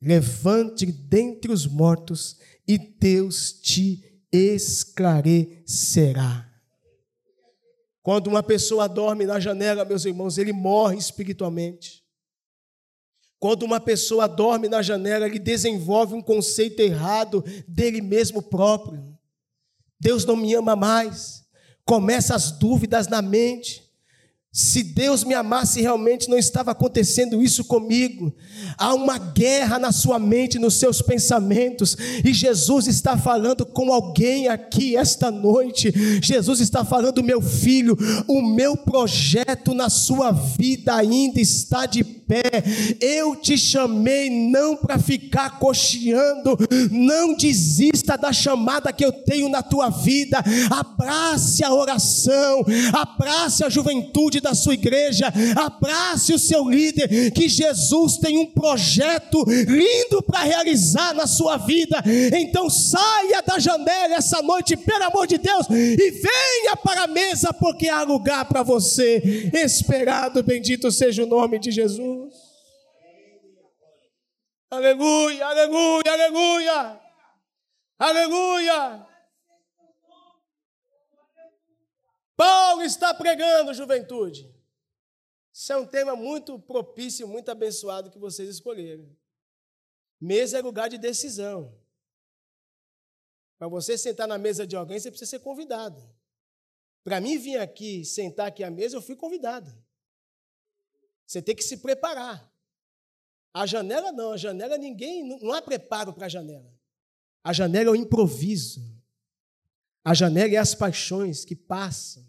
Levante 0.00 0.86
dentre 0.86 1.52
os 1.52 1.66
mortos 1.66 2.38
e 2.66 2.78
Deus 2.78 3.52
te 3.52 4.02
esclarecerá. 4.32 5.56
Quando 8.02 8.26
uma 8.28 8.42
pessoa 8.42 8.88
dorme 8.88 9.26
na 9.26 9.40
janela, 9.40 9.84
meus 9.84 10.04
irmãos, 10.04 10.38
ele 10.38 10.52
morre 10.52 10.96
espiritualmente. 10.96 12.04
Quando 13.38 13.64
uma 13.64 13.80
pessoa 13.80 14.26
dorme 14.26 14.68
na 14.68 14.80
janela, 14.80 15.26
ele 15.26 15.38
desenvolve 15.38 16.14
um 16.14 16.22
conceito 16.22 16.80
errado 16.80 17.44
dele 17.66 18.00
mesmo 18.00 18.42
próprio. 18.42 19.16
Deus 20.00 20.24
não 20.24 20.36
me 20.36 20.54
ama 20.54 20.76
mais. 20.76 21.44
Começa 21.84 22.34
as 22.34 22.52
dúvidas 22.52 23.08
na 23.08 23.20
mente. 23.20 23.85
Se 24.56 24.82
Deus 24.82 25.22
me 25.22 25.34
amasse 25.34 25.82
realmente, 25.82 26.30
não 26.30 26.38
estava 26.38 26.70
acontecendo 26.70 27.42
isso 27.42 27.62
comigo. 27.62 28.34
Há 28.78 28.94
uma 28.94 29.18
guerra 29.18 29.78
na 29.78 29.92
sua 29.92 30.18
mente, 30.18 30.58
nos 30.58 30.76
seus 30.76 31.02
pensamentos, 31.02 31.94
e 32.24 32.32
Jesus 32.32 32.86
está 32.86 33.18
falando 33.18 33.66
com 33.66 33.92
alguém 33.92 34.48
aqui 34.48 34.96
esta 34.96 35.30
noite. 35.30 35.92
Jesus 36.22 36.60
está 36.60 36.86
falando, 36.86 37.22
meu 37.22 37.42
filho, 37.42 37.98
o 38.26 38.40
meu 38.40 38.78
projeto 38.78 39.74
na 39.74 39.90
sua 39.90 40.30
vida 40.30 40.94
ainda 40.94 41.38
está 41.38 41.84
de 41.84 42.02
pé. 42.02 42.64
Eu 42.98 43.36
te 43.36 43.58
chamei 43.58 44.30
não 44.30 44.74
para 44.74 44.98
ficar 44.98 45.58
cocheando, 45.58 46.56
não 46.90 47.36
desista 47.36 48.16
da 48.16 48.32
chamada 48.32 48.90
que 48.90 49.04
eu 49.04 49.12
tenho 49.12 49.50
na 49.50 49.62
tua 49.62 49.90
vida. 49.90 50.42
Abrace 50.70 51.62
a 51.62 51.74
oração, 51.74 52.64
abrace 52.94 53.62
a 53.62 53.68
juventude 53.68 54.40
da 54.46 54.54
sua 54.54 54.74
igreja, 54.74 55.32
abrace 55.56 56.32
o 56.32 56.38
seu 56.38 56.68
líder, 56.68 57.32
que 57.32 57.48
Jesus 57.48 58.18
tem 58.18 58.38
um 58.38 58.46
projeto 58.46 59.44
lindo 59.44 60.22
para 60.22 60.44
realizar 60.44 61.14
na 61.14 61.26
sua 61.26 61.56
vida. 61.56 62.02
Então 62.38 62.70
saia 62.70 63.42
da 63.42 63.58
janela 63.58 64.14
essa 64.14 64.40
noite, 64.42 64.76
pelo 64.76 65.04
amor 65.04 65.26
de 65.26 65.38
Deus, 65.38 65.66
e 65.68 66.10
venha 66.10 66.76
para 66.76 67.02
a 67.02 67.06
mesa, 67.06 67.52
porque 67.52 67.88
há 67.88 68.02
lugar 68.02 68.44
para 68.44 68.62
você. 68.62 69.50
Esperado, 69.52 70.42
bendito 70.42 70.90
seja 70.92 71.24
o 71.24 71.26
nome 71.26 71.58
de 71.58 71.72
Jesus. 71.72 72.32
Aleluia, 74.70 75.46
aleluia, 75.46 76.12
aleluia. 76.12 77.00
Aleluia. 77.98 79.05
Paulo 82.36 82.82
está 82.82 83.14
pregando, 83.14 83.72
juventude. 83.72 84.54
Isso 85.52 85.72
é 85.72 85.76
um 85.76 85.86
tema 85.86 86.14
muito 86.14 86.58
propício, 86.58 87.26
muito 87.26 87.50
abençoado 87.50 88.10
que 88.10 88.18
vocês 88.18 88.48
escolheram. 88.48 89.08
Mesa 90.20 90.58
é 90.58 90.62
lugar 90.62 90.90
de 90.90 90.98
decisão. 90.98 91.74
Para 93.58 93.68
você 93.68 93.96
sentar 93.96 94.28
na 94.28 94.36
mesa 94.36 94.66
de 94.66 94.76
alguém, 94.76 94.98
você 94.98 95.10
precisa 95.10 95.30
ser 95.30 95.38
convidado. 95.38 96.02
Para 97.02 97.20
mim 97.20 97.38
vir 97.38 97.58
aqui, 97.58 98.04
sentar 98.04 98.48
aqui 98.48 98.62
à 98.62 98.70
mesa, 98.70 98.96
eu 98.96 99.02
fui 99.02 99.16
convidado. 99.16 99.72
Você 101.26 101.40
tem 101.40 101.56
que 101.56 101.62
se 101.62 101.78
preparar. 101.78 102.52
A 103.54 103.64
janela 103.64 104.12
não, 104.12 104.32
a 104.32 104.36
janela 104.36 104.76
ninguém, 104.76 105.26
não 105.40 105.52
há 105.52 105.62
preparo 105.62 106.12
para 106.12 106.26
a 106.26 106.28
janela. 106.28 106.70
A 107.42 107.52
janela 107.52 107.88
é 107.88 107.92
o 107.92 107.96
improviso. 107.96 108.95
A 110.06 110.14
janela 110.14 110.54
é 110.54 110.56
as 110.56 110.72
paixões 110.72 111.44
que 111.44 111.56
passam. 111.56 112.24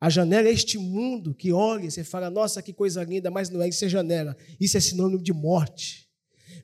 A 0.00 0.08
janela 0.08 0.48
é 0.48 0.52
este 0.52 0.78
mundo 0.78 1.34
que 1.34 1.52
olha 1.52 1.84
e 1.84 1.90
você 1.90 2.02
fala, 2.02 2.30
nossa, 2.30 2.62
que 2.62 2.72
coisa 2.72 3.04
linda, 3.04 3.30
mas 3.30 3.50
não 3.50 3.60
é 3.60 3.68
isso 3.68 3.84
é 3.84 3.90
janela. 3.90 4.34
Isso 4.58 4.78
é 4.78 4.80
sinônimo 4.80 5.22
de 5.22 5.30
morte. 5.30 6.08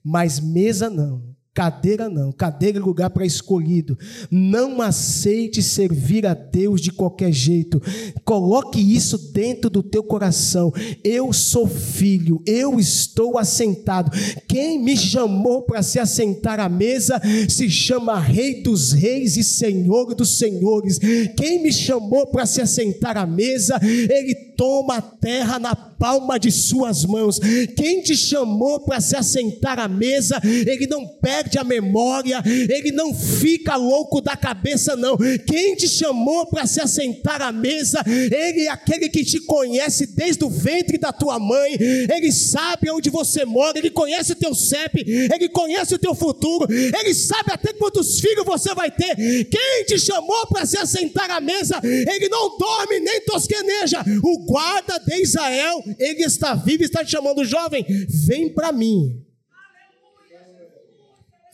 Mas 0.02 0.40
mesa 0.40 0.88
não. 0.88 1.36
Cadeira 1.60 2.08
não, 2.08 2.32
cadeira 2.32 2.78
é 2.78 2.80
lugar 2.80 3.10
para 3.10 3.26
escolhido. 3.26 3.98
Não 4.30 4.80
aceite 4.80 5.62
servir 5.62 6.26
a 6.26 6.32
Deus 6.32 6.80
de 6.80 6.90
qualquer 6.90 7.30
jeito. 7.32 7.82
Coloque 8.24 8.80
isso 8.80 9.18
dentro 9.30 9.68
do 9.68 9.82
teu 9.82 10.02
coração. 10.02 10.72
Eu 11.04 11.34
sou 11.34 11.66
filho, 11.68 12.42
eu 12.46 12.80
estou 12.80 13.36
assentado. 13.36 14.10
Quem 14.48 14.82
me 14.82 14.96
chamou 14.96 15.60
para 15.60 15.82
se 15.82 15.98
assentar 15.98 16.58
à 16.58 16.66
mesa 16.66 17.20
se 17.46 17.68
chama 17.68 18.18
Rei 18.18 18.62
dos 18.62 18.92
Reis 18.92 19.36
e 19.36 19.44
Senhor 19.44 20.14
dos 20.14 20.38
Senhores. 20.38 20.98
Quem 21.36 21.62
me 21.62 21.70
chamou 21.70 22.26
para 22.28 22.46
se 22.46 22.62
assentar 22.62 23.18
à 23.18 23.26
mesa, 23.26 23.78
ele 23.82 24.34
toma 24.60 24.98
a 24.98 25.00
terra 25.00 25.58
na 25.58 25.74
palma 25.74 26.38
de 26.38 26.50
suas 26.50 27.06
mãos. 27.06 27.38
Quem 27.74 28.02
te 28.02 28.14
chamou 28.14 28.80
para 28.80 29.00
se 29.00 29.16
assentar 29.16 29.78
à 29.78 29.88
mesa, 29.88 30.38
ele 30.44 30.86
não 30.86 31.06
perde 31.06 31.56
a 31.58 31.64
memória, 31.64 32.42
ele 32.44 32.92
não 32.92 33.14
fica 33.14 33.76
louco 33.76 34.20
da 34.20 34.36
cabeça, 34.36 34.94
não. 34.96 35.16
Quem 35.46 35.74
te 35.76 35.88
chamou 35.88 36.44
para 36.44 36.66
se 36.66 36.78
assentar 36.78 37.40
à 37.40 37.50
mesa, 37.50 38.04
ele 38.06 38.66
é 38.66 38.68
aquele 38.68 39.08
que 39.08 39.24
te 39.24 39.40
conhece 39.40 40.08
desde 40.08 40.44
o 40.44 40.50
ventre 40.50 40.98
da 40.98 41.10
tua 41.10 41.38
mãe, 41.38 41.78
ele 41.80 42.30
sabe 42.30 42.90
onde 42.90 43.08
você 43.08 43.46
mora, 43.46 43.78
ele 43.78 43.88
conhece 43.88 44.32
o 44.32 44.36
teu 44.36 44.54
CEP, 44.54 45.04
ele 45.06 45.48
conhece 45.48 45.94
o 45.94 45.98
teu 45.98 46.14
futuro, 46.14 46.66
ele 46.70 47.14
sabe 47.14 47.52
até 47.52 47.72
quantos 47.72 48.20
filhos 48.20 48.44
você 48.44 48.74
vai 48.74 48.90
ter. 48.90 49.16
Quem 49.46 49.84
te 49.86 49.98
chamou 49.98 50.46
para 50.48 50.66
se 50.66 50.76
assentar 50.76 51.30
à 51.30 51.40
mesa, 51.40 51.80
ele 51.82 52.28
não 52.28 52.58
dorme 52.58 53.00
nem 53.00 53.22
tosqueneja. 53.22 54.04
O 54.22 54.49
guarda 54.50 54.98
de 54.98 55.22
Israel, 55.22 55.80
ele 55.96 56.24
está 56.24 56.56
vivo, 56.56 56.82
está 56.82 57.04
te 57.04 57.12
chamando, 57.12 57.44
jovem, 57.44 57.84
vem 58.26 58.52
para 58.52 58.72
mim. 58.72 59.24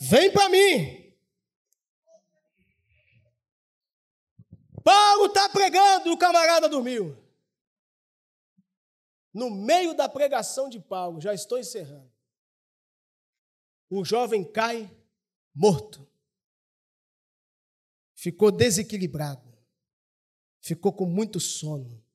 Vem 0.01 0.31
para 0.31 0.49
mim. 0.49 1.13
Paulo 4.83 5.27
está 5.27 5.47
pregando 5.49 6.09
e 6.09 6.11
o 6.11 6.17
camarada 6.17 6.67
dormiu. 6.67 7.15
No 9.31 9.51
meio 9.51 9.93
da 9.93 10.09
pregação 10.09 10.67
de 10.67 10.79
Paulo, 10.79 11.21
já 11.21 11.35
estou 11.35 11.59
encerrando. 11.59 12.11
O 13.89 14.03
jovem 14.03 14.43
cai 14.43 14.89
morto. 15.53 16.07
Ficou 18.15 18.51
desequilibrado. 18.51 19.55
Ficou 20.59 20.91
com 20.91 21.05
muito 21.05 21.39
sono. 21.39 22.06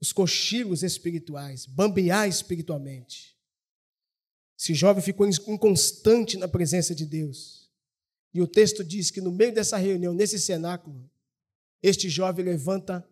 Os 0.00 0.12
cochilos 0.12 0.82
espirituais, 0.82 1.66
bambear 1.66 2.28
espiritualmente. 2.28 3.36
Esse 4.58 4.74
jovem 4.74 5.02
ficou 5.02 5.26
inconstante 5.26 6.36
na 6.36 6.48
presença 6.48 6.94
de 6.94 7.06
Deus. 7.06 7.70
E 8.32 8.40
o 8.40 8.46
texto 8.46 8.84
diz 8.84 9.10
que 9.10 9.20
no 9.20 9.32
meio 9.32 9.52
dessa 9.52 9.76
reunião, 9.76 10.14
nesse 10.14 10.38
cenáculo, 10.38 11.10
este 11.82 12.08
jovem 12.08 12.44
levanta 12.44 13.06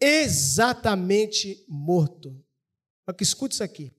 exatamente 0.00 1.64
morto. 1.68 2.44
Mas 3.06 3.16
que 3.16 3.22
escute 3.22 3.54
isso 3.54 3.62
aqui. 3.62 3.92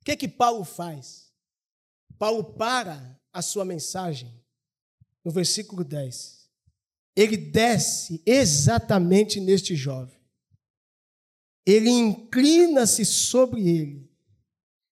O 0.00 0.04
que 0.04 0.12
é 0.12 0.16
que 0.16 0.28
Paulo 0.28 0.64
faz? 0.64 1.32
Paulo 2.18 2.44
para 2.54 3.18
a 3.32 3.42
sua 3.42 3.64
mensagem 3.64 4.32
no 5.24 5.30
versículo 5.30 5.82
10. 5.82 6.43
Ele 7.16 7.36
desce 7.36 8.22
exatamente 8.26 9.40
neste 9.40 9.76
jovem. 9.76 10.18
Ele 11.66 11.88
inclina-se 11.88 13.04
sobre 13.04 13.68
ele 13.68 14.14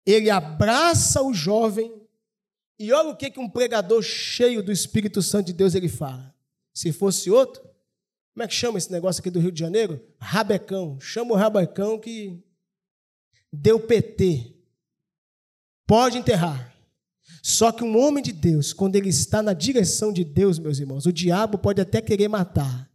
ele 0.07 0.29
abraça 0.29 1.21
o 1.21 1.33
jovem 1.33 1.93
e 2.79 2.93
olha 2.93 3.09
o 3.09 3.15
que, 3.17 3.29
que 3.29 3.41
um 3.41 3.49
pregador 3.49 4.01
cheio 4.01 4.63
do 4.63 4.71
Espírito 4.71 5.21
Santo 5.21 5.47
de 5.47 5.53
Deus 5.53 5.75
ele 5.75 5.89
fala. 5.89 6.33
Se 6.73 6.93
fosse 6.93 7.29
outro, 7.29 7.61
como 8.33 8.43
é 8.43 8.47
que 8.47 8.53
chama 8.53 8.77
esse 8.77 8.89
negócio 8.89 9.19
aqui 9.19 9.29
do 9.29 9.41
Rio 9.41 9.51
de 9.51 9.59
Janeiro? 9.59 10.01
Rabecão. 10.17 10.97
Chama 11.01 11.33
o 11.33 11.35
rabecão 11.35 11.99
que 11.99 12.41
deu 13.51 13.81
PT. 13.81 14.55
Pode 15.85 16.17
enterrar. 16.17 16.73
Só 17.47 17.71
que 17.71 17.81
um 17.81 17.97
homem 17.97 18.21
de 18.21 18.33
Deus, 18.33 18.73
quando 18.73 18.97
ele 18.97 19.07
está 19.07 19.41
na 19.41 19.53
direção 19.53 20.11
de 20.11 20.25
Deus, 20.25 20.59
meus 20.59 20.79
irmãos, 20.79 21.05
o 21.05 21.13
diabo 21.13 21.57
pode 21.57 21.79
até 21.79 22.01
querer 22.01 22.27
matar. 22.27 22.91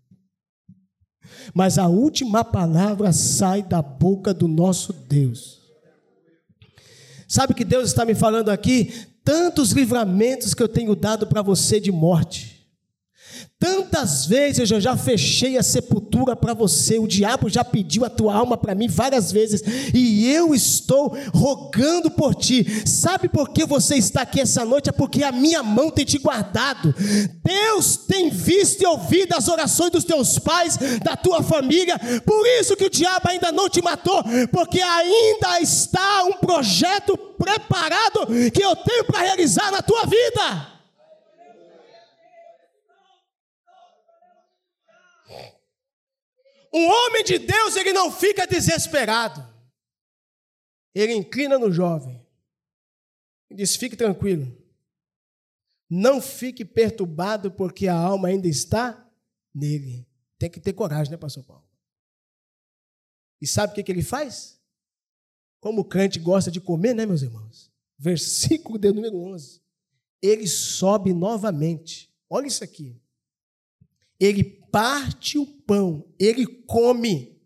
Mas 1.55 1.79
a 1.79 1.89
última 1.89 2.45
palavra 2.45 3.15
sai 3.15 3.63
da 3.63 3.81
boca 3.81 4.35
do 4.35 4.47
nosso 4.47 4.93
Deus. 4.93 5.63
Sabe 7.27 7.55
que 7.55 7.65
Deus 7.65 7.89
está 7.89 8.05
me 8.05 8.15
falando 8.15 8.51
aqui? 8.51 8.93
Tantos 9.25 9.71
livramentos 9.73 10.53
que 10.53 10.63
eu 10.63 10.69
tenho 10.69 10.95
dado 10.95 11.27
para 11.27 11.41
você 11.41 11.81
de 11.81 11.91
morte. 11.91 12.52
Tantas 13.59 14.27
vezes 14.27 14.71
eu 14.73 14.81
já 14.81 14.97
fechei 14.97 15.57
a 15.57 15.63
sepultura 15.63 16.35
para 16.35 16.53
você. 16.53 16.99
O 16.99 17.07
diabo 17.07 17.49
já 17.49 17.63
pediu 17.63 18.05
a 18.05 18.11
tua 18.11 18.35
alma 18.35 18.57
para 18.57 18.75
mim 18.75 18.89
várias 18.89 19.31
vezes 19.31 19.63
e 19.95 20.29
eu 20.29 20.53
estou 20.53 21.17
rogando 21.33 22.11
por 22.11 22.35
ti. 22.35 22.67
Sabe 22.85 23.29
por 23.29 23.51
que 23.51 23.65
você 23.65 23.95
está 23.95 24.23
aqui 24.23 24.41
essa 24.41 24.65
noite? 24.65 24.89
É 24.89 24.93
porque 24.93 25.23
a 25.23 25.31
minha 25.31 25.63
mão 25.63 25.91
tem 25.91 26.05
te 26.05 26.19
guardado. 26.19 26.93
Deus 27.45 27.97
tem 27.97 28.31
visto 28.31 28.83
e 28.83 28.87
ouvido 28.87 29.35
as 29.37 29.47
orações 29.47 29.93
dos 29.93 30.03
teus 30.03 30.41
pais, 30.41 30.77
da 31.05 31.17
tua 31.17 31.41
família. 31.41 31.99
Por 32.27 32.45
isso 32.61 32.75
que 32.75 32.87
o 32.87 32.91
diabo 32.91 33.29
ainda 33.29 33.53
não 33.53 33.69
te 33.69 33.81
matou, 33.81 34.25
porque 34.51 34.81
ainda 34.81 35.61
está 35.61 36.25
um 36.25 36.33
projeto 36.33 37.17
preparado 37.17 38.27
que 38.53 38.63
eu 38.63 38.75
tenho 38.75 39.05
para 39.05 39.21
realizar 39.21 39.71
na 39.71 39.83
tua 39.83 40.05
vida. 40.05 40.72
Um 46.73 46.87
homem 46.87 47.23
de 47.25 47.39
Deus, 47.39 47.77
ele 47.77 47.93
não 47.93 48.11
fica 48.11 48.47
desesperado. 48.47 49.47
Ele 50.95 51.13
inclina 51.13 51.59
no 51.59 51.71
jovem 51.71 52.25
e 53.51 53.55
diz: 53.55 53.77
Fique 53.77 53.97
tranquilo. 53.97 54.51
Não 55.89 56.23
fique 56.23 56.65
perturbado, 56.65 57.51
porque 57.53 57.87
a 57.87 57.95
alma 57.95 58.29
ainda 58.29 58.49
está 58.49 59.07
nele. 59.55 60.09
Tem 60.39 60.49
que 60.49 60.59
ter 60.59 60.73
coragem, 60.73 61.11
né, 61.11 61.19
Pastor 61.19 61.45
Paulo? 61.45 61.65
E 63.41 63.47
sabe 63.47 63.73
o 63.73 63.75
que, 63.75 63.83
que 63.83 63.93
ele 63.93 64.03
faz? 64.03 64.59
Como 65.61 65.83
o 65.83 65.85
crente 65.85 66.19
gosta 66.19 66.51
de 66.51 66.61
comer, 66.61 66.95
né, 66.95 67.05
meus 67.05 67.23
irmãos? 67.23 67.71
Versículo 67.99 68.79
de 68.79 68.91
número 68.91 69.19
11. 69.19 69.61
Ele 70.23 70.47
sobe 70.47 71.13
novamente. 71.13 72.13
Olha 72.31 72.47
isso 72.47 72.65
aqui. 72.65 72.99
Ele 74.19 74.62
parte 74.73 75.39
o 75.39 75.47
pão, 75.47 76.05
ele 76.19 76.47
come. 76.47 77.39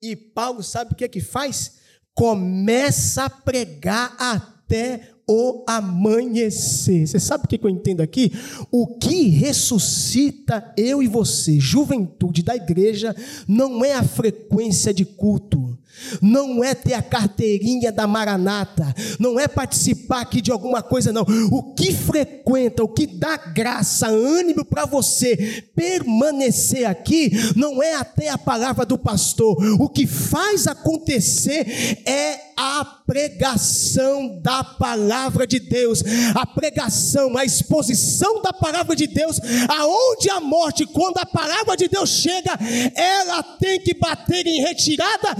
E 0.00 0.14
Paulo 0.14 0.62
sabe 0.62 0.92
o 0.92 0.94
que 0.94 1.04
é 1.04 1.08
que 1.08 1.20
faz? 1.20 1.78
Começa 2.14 3.24
a 3.24 3.30
pregar 3.30 4.16
até 4.18 5.12
o 5.28 5.64
amanhecer. 5.68 7.06
Você 7.06 7.18
sabe 7.18 7.44
o 7.44 7.48
que 7.48 7.58
eu 7.60 7.68
entendo 7.68 8.00
aqui? 8.00 8.32
O 8.70 8.96
que 8.96 9.28
ressuscita 9.28 10.72
eu 10.76 11.02
e 11.02 11.08
você, 11.08 11.58
juventude 11.58 12.42
da 12.42 12.54
igreja, 12.54 13.14
não 13.48 13.84
é 13.84 13.94
a 13.94 14.04
frequência 14.04 14.94
de 14.94 15.04
culto, 15.04 15.76
não 16.20 16.62
é 16.62 16.74
ter 16.74 16.94
a 16.94 17.02
carteirinha 17.02 17.92
da 17.92 18.06
Maranata, 18.06 18.94
não 19.18 19.38
é 19.38 19.48
participar 19.48 20.22
aqui 20.22 20.40
de 20.40 20.50
alguma 20.50 20.82
coisa, 20.82 21.12
não. 21.12 21.26
O 21.50 21.74
que 21.74 21.92
frequenta, 21.92 22.82
o 22.82 22.88
que 22.88 23.06
dá 23.06 23.36
graça, 23.36 24.08
ânimo 24.08 24.64
para 24.64 24.84
você 24.86 25.64
permanecer 25.74 26.86
aqui, 26.86 27.30
não 27.54 27.82
é 27.82 27.94
até 27.94 28.28
a 28.28 28.38
palavra 28.38 28.84
do 28.84 28.98
pastor. 28.98 29.56
O 29.80 29.88
que 29.88 30.06
faz 30.06 30.66
acontecer 30.66 32.02
é 32.06 32.46
a 32.56 32.84
pregação 33.06 34.40
da 34.40 34.64
palavra 34.64 35.46
de 35.46 35.60
Deus, 35.60 36.02
a 36.34 36.46
pregação, 36.46 37.36
a 37.36 37.44
exposição 37.44 38.40
da 38.40 38.52
palavra 38.52 38.96
de 38.96 39.06
Deus, 39.06 39.38
aonde 39.68 40.30
a 40.30 40.40
morte, 40.40 40.86
quando 40.86 41.18
a 41.18 41.26
palavra 41.26 41.76
de 41.76 41.86
Deus 41.86 42.08
chega, 42.08 42.58
ela 42.94 43.42
tem 43.42 43.78
que 43.80 43.94
bater 43.94 44.46
em 44.46 44.62
retirada, 44.62 45.36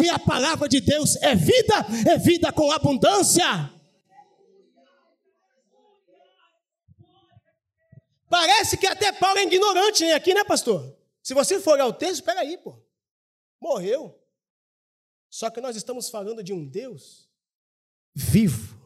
porque 0.00 0.08
a 0.08 0.18
palavra 0.18 0.66
de 0.66 0.80
Deus 0.80 1.16
é 1.16 1.34
vida, 1.34 1.74
é 2.08 2.16
vida 2.16 2.50
com 2.50 2.72
abundância. 2.72 3.70
Parece 8.30 8.78
que 8.78 8.86
até 8.86 9.12
Paulo 9.12 9.38
é 9.38 9.42
ignorante 9.42 10.04
né, 10.04 10.14
aqui, 10.14 10.32
né, 10.32 10.42
pastor? 10.42 10.96
Se 11.22 11.34
você 11.34 11.60
for 11.60 11.72
olhar 11.72 11.86
o 11.86 11.92
texto, 11.92 12.14
espera 12.14 12.40
aí, 12.40 12.56
pô. 12.56 12.82
Morreu. 13.60 14.18
Só 15.28 15.50
que 15.50 15.60
nós 15.60 15.76
estamos 15.76 16.08
falando 16.08 16.42
de 16.42 16.54
um 16.54 16.66
Deus 16.66 17.28
vivo. 18.14 18.80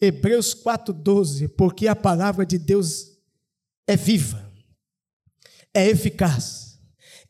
Hebreus 0.00 0.54
4,12, 0.54 1.48
porque 1.56 1.88
a 1.88 1.96
palavra 1.96 2.46
de 2.46 2.58
Deus 2.58 3.18
é 3.88 3.96
viva, 3.96 4.52
é 5.72 5.88
eficaz 5.88 6.63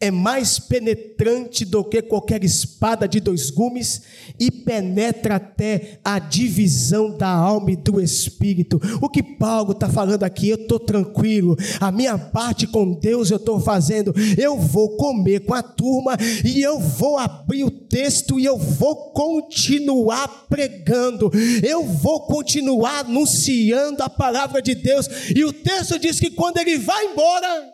é 0.04 0.10
mais 0.10 0.58
penetrante 0.58 1.64
do 1.64 1.82
que 1.82 2.02
qualquer 2.02 2.44
espada 2.44 3.08
de 3.08 3.20
dois 3.20 3.50
gumes 3.50 4.02
e 4.38 4.50
penetra 4.50 5.36
até 5.36 5.98
a 6.04 6.18
divisão 6.18 7.16
da 7.16 7.28
alma 7.28 7.72
e 7.72 7.76
do 7.76 7.98
espírito. 7.98 8.78
O 9.00 9.08
que 9.08 9.22
Paulo 9.22 9.72
está 9.72 9.88
falando 9.88 10.22
aqui, 10.22 10.50
eu 10.50 10.56
estou 10.56 10.78
tranquilo, 10.78 11.56
a 11.80 11.90
minha 11.90 12.18
parte 12.18 12.66
com 12.66 12.92
Deus 12.92 13.30
eu 13.30 13.38
estou 13.38 13.58
fazendo, 13.58 14.12
eu 14.36 14.58
vou 14.58 14.96
comer 14.98 15.40
com 15.40 15.54
a 15.54 15.62
turma 15.62 16.18
e 16.44 16.60
eu 16.60 16.78
vou 16.78 17.16
abrir 17.16 17.64
o 17.64 17.70
texto 17.70 18.38
e 18.38 18.44
eu 18.44 18.58
vou 18.58 19.10
continuar 19.12 20.46
pregando, 20.50 21.30
eu 21.62 21.82
vou 21.82 22.26
continuar 22.26 23.00
anunciando 23.00 24.02
a 24.02 24.10
palavra 24.10 24.60
de 24.60 24.74
Deus. 24.74 25.08
E 25.34 25.42
o 25.44 25.52
texto 25.52 25.98
diz 25.98 26.20
que 26.20 26.30
quando 26.30 26.58
ele 26.58 26.76
vai 26.76 27.06
embora, 27.06 27.73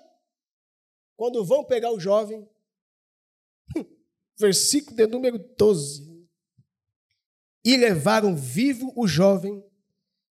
quando 1.20 1.44
vão 1.44 1.62
pegar 1.62 1.92
o 1.92 2.00
jovem, 2.00 2.48
versículo 4.40 4.96
de 4.96 5.06
número 5.06 5.38
12. 5.38 6.26
E 7.62 7.76
levaram 7.76 8.34
vivo 8.34 8.90
o 8.96 9.06
jovem 9.06 9.62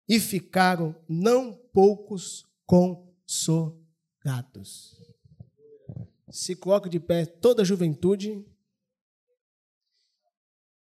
e 0.08 0.18
ficaram 0.18 0.96
não 1.06 1.52
poucos 1.74 2.46
consolados. 2.64 3.76
Se 6.30 6.56
coloca 6.56 6.88
de 6.88 6.98
pé 6.98 7.26
toda 7.26 7.60
a 7.60 7.66
juventude. 7.66 8.42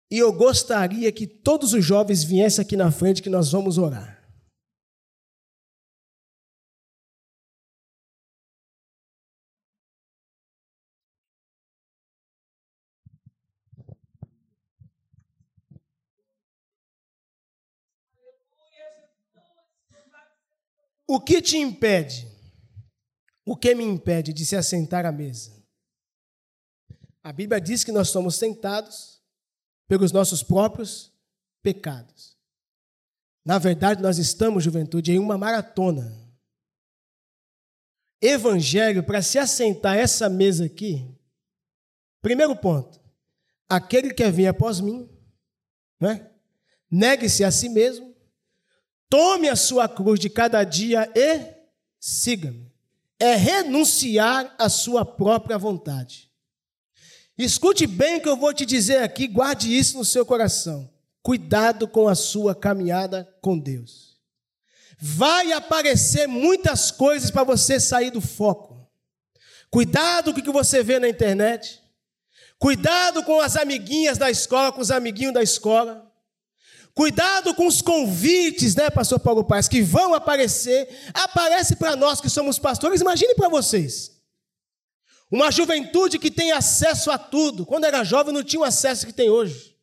E 0.09 0.17
eu 0.17 0.33
gostaria 0.33 1.11
que 1.11 1.27
todos 1.27 1.73
os 1.73 1.85
jovens 1.85 2.23
viessem 2.23 2.63
aqui 2.63 2.75
na 2.75 2.91
frente 2.91 3.21
que 3.21 3.29
nós 3.29 3.51
vamos 3.51 3.77
orar. 3.77 4.20
O 21.13 21.19
que 21.19 21.41
te 21.41 21.57
impede? 21.57 22.25
O 23.45 23.57
que 23.57 23.75
me 23.75 23.83
impede 23.83 24.31
de 24.31 24.45
se 24.45 24.55
assentar 24.55 25.05
à 25.05 25.11
mesa? 25.11 25.61
A 27.21 27.33
Bíblia 27.33 27.59
diz 27.59 27.83
que 27.83 27.91
nós 27.91 28.07
somos 28.07 28.37
tentados 28.37 29.21
pelos 29.89 30.13
nossos 30.13 30.41
próprios 30.41 31.11
pecados. 31.61 32.37
Na 33.43 33.59
verdade, 33.59 34.01
nós 34.01 34.17
estamos, 34.17 34.63
juventude, 34.63 35.11
em 35.11 35.19
uma 35.19 35.37
maratona. 35.37 36.17
Evangelho, 38.21 39.03
para 39.03 39.21
se 39.21 39.37
assentar 39.37 39.97
essa 39.97 40.29
mesa 40.29 40.63
aqui, 40.63 41.13
primeiro 42.21 42.55
ponto, 42.55 43.01
aquele 43.67 44.11
que 44.11 44.23
quer 44.23 44.31
vir 44.31 44.47
após 44.47 44.79
mim, 44.79 45.09
né? 45.99 46.31
negue-se 46.89 47.43
a 47.43 47.51
si 47.51 47.67
mesmo, 47.67 48.10
Tome 49.11 49.49
a 49.49 49.57
sua 49.57 49.89
cruz 49.89 50.17
de 50.21 50.29
cada 50.29 50.63
dia 50.63 51.11
e 51.13 51.41
siga-me. 51.99 52.71
É 53.19 53.35
renunciar 53.35 54.55
à 54.57 54.69
sua 54.69 55.03
própria 55.03 55.57
vontade. 55.57 56.31
Escute 57.37 57.85
bem 57.85 58.15
o 58.15 58.21
que 58.21 58.29
eu 58.29 58.37
vou 58.37 58.53
te 58.53 58.65
dizer 58.65 59.03
aqui, 59.03 59.27
guarde 59.27 59.77
isso 59.77 59.97
no 59.97 60.05
seu 60.05 60.25
coração. 60.25 60.89
Cuidado 61.21 61.89
com 61.89 62.07
a 62.07 62.15
sua 62.15 62.55
caminhada 62.55 63.29
com 63.41 63.59
Deus. 63.59 64.17
Vai 64.97 65.51
aparecer 65.51 66.25
muitas 66.25 66.89
coisas 66.89 67.29
para 67.29 67.43
você 67.43 67.81
sair 67.81 68.11
do 68.11 68.21
foco. 68.21 68.89
Cuidado 69.69 70.33
com 70.33 70.39
o 70.39 70.43
que 70.43 70.51
você 70.51 70.81
vê 70.81 70.99
na 70.99 71.09
internet. 71.09 71.83
Cuidado 72.57 73.25
com 73.25 73.41
as 73.41 73.57
amiguinhas 73.57 74.17
da 74.17 74.31
escola, 74.31 74.71
com 74.71 74.79
os 74.79 74.89
amiguinhos 74.89 75.33
da 75.33 75.43
escola. 75.43 76.09
Cuidado 76.93 77.55
com 77.55 77.67
os 77.67 77.81
convites, 77.81 78.75
né, 78.75 78.89
pastor 78.89 79.19
Paulo 79.19 79.43
Paz, 79.43 79.67
que 79.67 79.81
vão 79.81 80.13
aparecer. 80.13 80.89
Aparece 81.13 81.75
para 81.75 81.95
nós 81.95 82.19
que 82.19 82.29
somos 82.29 82.59
pastores, 82.59 83.01
imagine 83.01 83.33
para 83.35 83.47
vocês. 83.47 84.11
Uma 85.29 85.49
juventude 85.49 86.19
que 86.19 86.29
tem 86.29 86.51
acesso 86.51 87.09
a 87.09 87.17
tudo. 87.17 87.65
Quando 87.65 87.85
era 87.85 88.03
jovem 88.03 88.33
não 88.33 88.43
tinha 88.43 88.59
o 88.59 88.65
acesso 88.65 89.05
que 89.05 89.13
tem 89.13 89.29
hoje. 89.29 89.77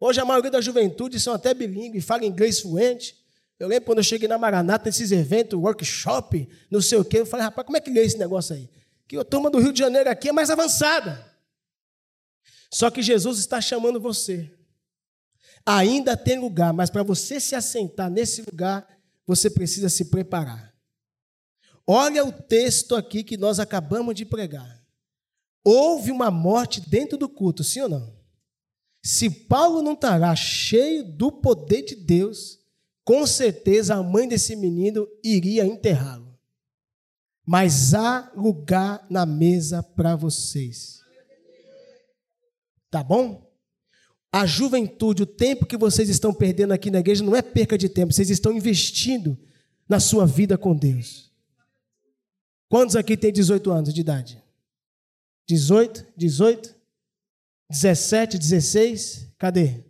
Hoje 0.00 0.20
a 0.20 0.24
maioria 0.24 0.50
da 0.50 0.60
juventude 0.60 1.20
são 1.20 1.34
até 1.34 1.52
bilíngue, 1.52 2.00
fala 2.00 2.24
inglês 2.24 2.60
fluente. 2.60 3.22
Eu 3.58 3.68
lembro 3.68 3.84
quando 3.86 3.98
eu 3.98 4.04
cheguei 4.04 4.26
na 4.26 4.38
Maranata, 4.38 4.86
nesses 4.86 5.12
eventos, 5.12 5.58
workshop, 5.58 6.48
não 6.70 6.80
sei 6.80 6.98
o 6.98 7.04
quê, 7.04 7.20
eu 7.20 7.26
falei, 7.26 7.44
rapaz, 7.44 7.64
como 7.64 7.76
é 7.76 7.80
que 7.80 7.90
lê 7.90 8.00
esse 8.04 8.18
negócio 8.18 8.54
aí? 8.54 8.68
Que 9.06 9.16
a 9.18 9.24
turma 9.24 9.50
do 9.50 9.58
Rio 9.58 9.72
de 9.72 9.78
Janeiro 9.78 10.08
aqui 10.08 10.30
é 10.30 10.32
mais 10.32 10.50
avançada. 10.50 11.32
Só 12.72 12.90
que 12.90 13.02
Jesus 13.02 13.38
está 13.38 13.60
chamando 13.60 14.00
você 14.00 14.50
Ainda 15.66 16.16
tem 16.16 16.38
lugar, 16.38 16.72
mas 16.72 16.90
para 16.90 17.02
você 17.02 17.40
se 17.40 17.54
assentar 17.54 18.10
nesse 18.10 18.42
lugar, 18.42 18.86
você 19.26 19.48
precisa 19.48 19.88
se 19.88 20.06
preparar. 20.06 20.74
Olha 21.86 22.24
o 22.24 22.32
texto 22.32 22.94
aqui 22.94 23.22
que 23.22 23.36
nós 23.36 23.58
acabamos 23.58 24.14
de 24.14 24.24
pregar. 24.24 24.82
Houve 25.64 26.10
uma 26.10 26.30
morte 26.30 26.80
dentro 26.80 27.16
do 27.16 27.28
culto, 27.28 27.64
sim 27.64 27.80
ou 27.80 27.88
não? 27.88 28.14
Se 29.02 29.30
Paulo 29.30 29.82
não 29.82 29.92
estará 29.92 30.34
cheio 30.34 31.04
do 31.04 31.30
poder 31.30 31.82
de 31.82 31.94
Deus, 31.94 32.58
com 33.04 33.26
certeza 33.26 33.94
a 33.94 34.02
mãe 34.02 34.26
desse 34.26 34.56
menino 34.56 35.06
iria 35.22 35.64
enterrá-lo. 35.64 36.38
Mas 37.46 37.92
há 37.92 38.32
lugar 38.34 39.06
na 39.10 39.26
mesa 39.26 39.82
para 39.82 40.16
vocês. 40.16 41.00
Tá 42.90 43.02
bom? 43.02 43.53
A 44.34 44.46
juventude, 44.46 45.22
o 45.22 45.26
tempo 45.26 45.64
que 45.64 45.76
vocês 45.76 46.08
estão 46.08 46.34
perdendo 46.34 46.72
aqui 46.72 46.90
na 46.90 46.98
igreja 46.98 47.22
não 47.22 47.36
é 47.36 47.40
perca 47.40 47.78
de 47.78 47.88
tempo, 47.88 48.12
vocês 48.12 48.30
estão 48.30 48.52
investindo 48.52 49.38
na 49.88 50.00
sua 50.00 50.26
vida 50.26 50.58
com 50.58 50.74
Deus. 50.74 51.30
Quantos 52.68 52.96
aqui 52.96 53.16
têm 53.16 53.32
18 53.32 53.70
anos 53.70 53.94
de 53.94 54.00
idade? 54.00 54.42
18, 55.46 56.04
18, 56.16 56.74
17, 57.70 58.36
16, 58.36 59.28
cadê? 59.38 59.84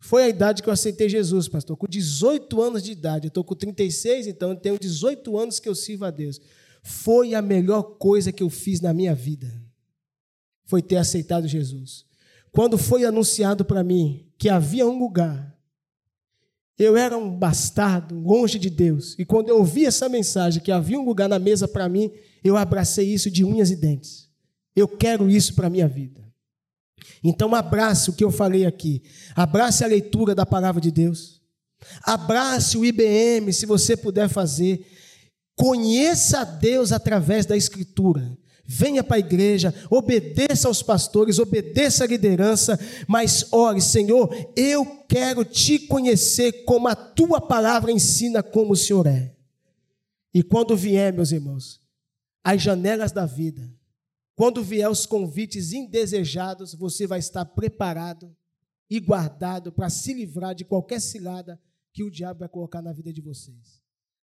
Foi 0.00 0.22
a 0.22 0.28
idade 0.30 0.62
que 0.62 0.70
eu 0.70 0.72
aceitei 0.72 1.06
Jesus, 1.06 1.46
pastor. 1.46 1.76
Com 1.76 1.86
18 1.86 2.62
anos 2.62 2.82
de 2.82 2.92
idade, 2.92 3.26
eu 3.26 3.28
estou 3.28 3.44
com 3.44 3.54
36, 3.54 4.28
então 4.28 4.52
eu 4.52 4.56
tenho 4.56 4.78
18 4.78 5.36
anos 5.36 5.60
que 5.60 5.68
eu 5.68 5.74
sirvo 5.74 6.06
a 6.06 6.10
Deus. 6.10 6.40
Foi 6.82 7.34
a 7.34 7.42
melhor 7.42 7.98
coisa 7.98 8.32
que 8.32 8.42
eu 8.42 8.48
fiz 8.48 8.80
na 8.80 8.94
minha 8.94 9.14
vida. 9.14 9.62
Foi 10.64 10.80
ter 10.80 10.96
aceitado 10.96 11.46
Jesus. 11.46 12.06
Quando 12.56 12.78
foi 12.78 13.04
anunciado 13.04 13.66
para 13.66 13.84
mim 13.84 14.32
que 14.38 14.48
havia 14.48 14.86
um 14.86 14.98
lugar, 14.98 15.54
eu 16.78 16.96
era 16.96 17.14
um 17.14 17.30
bastardo, 17.30 18.18
longe 18.18 18.58
de 18.58 18.70
Deus. 18.70 19.14
E 19.18 19.26
quando 19.26 19.50
eu 19.50 19.58
ouvi 19.58 19.84
essa 19.84 20.08
mensagem, 20.08 20.62
que 20.62 20.72
havia 20.72 20.98
um 20.98 21.04
lugar 21.04 21.28
na 21.28 21.38
mesa 21.38 21.68
para 21.68 21.86
mim, 21.86 22.10
eu 22.42 22.56
abracei 22.56 23.12
isso 23.12 23.30
de 23.30 23.44
unhas 23.44 23.70
e 23.70 23.76
dentes. 23.76 24.30
Eu 24.74 24.88
quero 24.88 25.28
isso 25.28 25.54
para 25.54 25.66
a 25.66 25.70
minha 25.70 25.86
vida. 25.86 26.26
Então, 27.22 27.54
abrace 27.54 28.08
o 28.08 28.14
que 28.14 28.24
eu 28.24 28.30
falei 28.30 28.64
aqui. 28.64 29.02
Abrace 29.34 29.84
a 29.84 29.86
leitura 29.86 30.34
da 30.34 30.46
palavra 30.46 30.80
de 30.80 30.90
Deus. 30.90 31.42
Abrace 32.04 32.78
o 32.78 32.86
IBM, 32.86 33.52
se 33.52 33.66
você 33.66 33.94
puder 33.98 34.30
fazer. 34.30 34.80
Conheça 35.54 36.40
a 36.40 36.44
Deus 36.44 36.90
através 36.90 37.44
da 37.44 37.54
Escritura. 37.54 38.34
Venha 38.66 39.04
para 39.04 39.16
a 39.16 39.20
igreja, 39.20 39.72
obedeça 39.88 40.66
aos 40.66 40.82
pastores, 40.82 41.38
obedeça 41.38 42.04
à 42.04 42.06
liderança, 42.06 42.78
mas 43.06 43.52
ore, 43.52 43.80
Senhor, 43.80 44.34
eu 44.56 45.04
quero 45.08 45.44
te 45.44 45.78
conhecer 45.78 46.64
como 46.64 46.88
a 46.88 46.96
tua 46.96 47.40
palavra 47.40 47.92
ensina 47.92 48.42
como 48.42 48.72
o 48.72 48.76
Senhor 48.76 49.06
é. 49.06 49.32
E 50.34 50.42
quando 50.42 50.76
vier, 50.76 51.12
meus 51.12 51.30
irmãos, 51.30 51.80
as 52.42 52.60
janelas 52.60 53.12
da 53.12 53.24
vida, 53.24 53.72
quando 54.34 54.62
vier 54.62 54.90
os 54.90 55.06
convites 55.06 55.72
indesejados, 55.72 56.74
você 56.74 57.06
vai 57.06 57.20
estar 57.20 57.44
preparado 57.44 58.36
e 58.90 59.00
guardado 59.00 59.72
para 59.72 59.88
se 59.88 60.12
livrar 60.12 60.54
de 60.54 60.64
qualquer 60.64 61.00
cilada 61.00 61.60
que 61.92 62.04
o 62.04 62.10
diabo 62.10 62.40
vai 62.40 62.48
colocar 62.48 62.82
na 62.82 62.92
vida 62.92 63.12
de 63.12 63.20
vocês. 63.20 63.85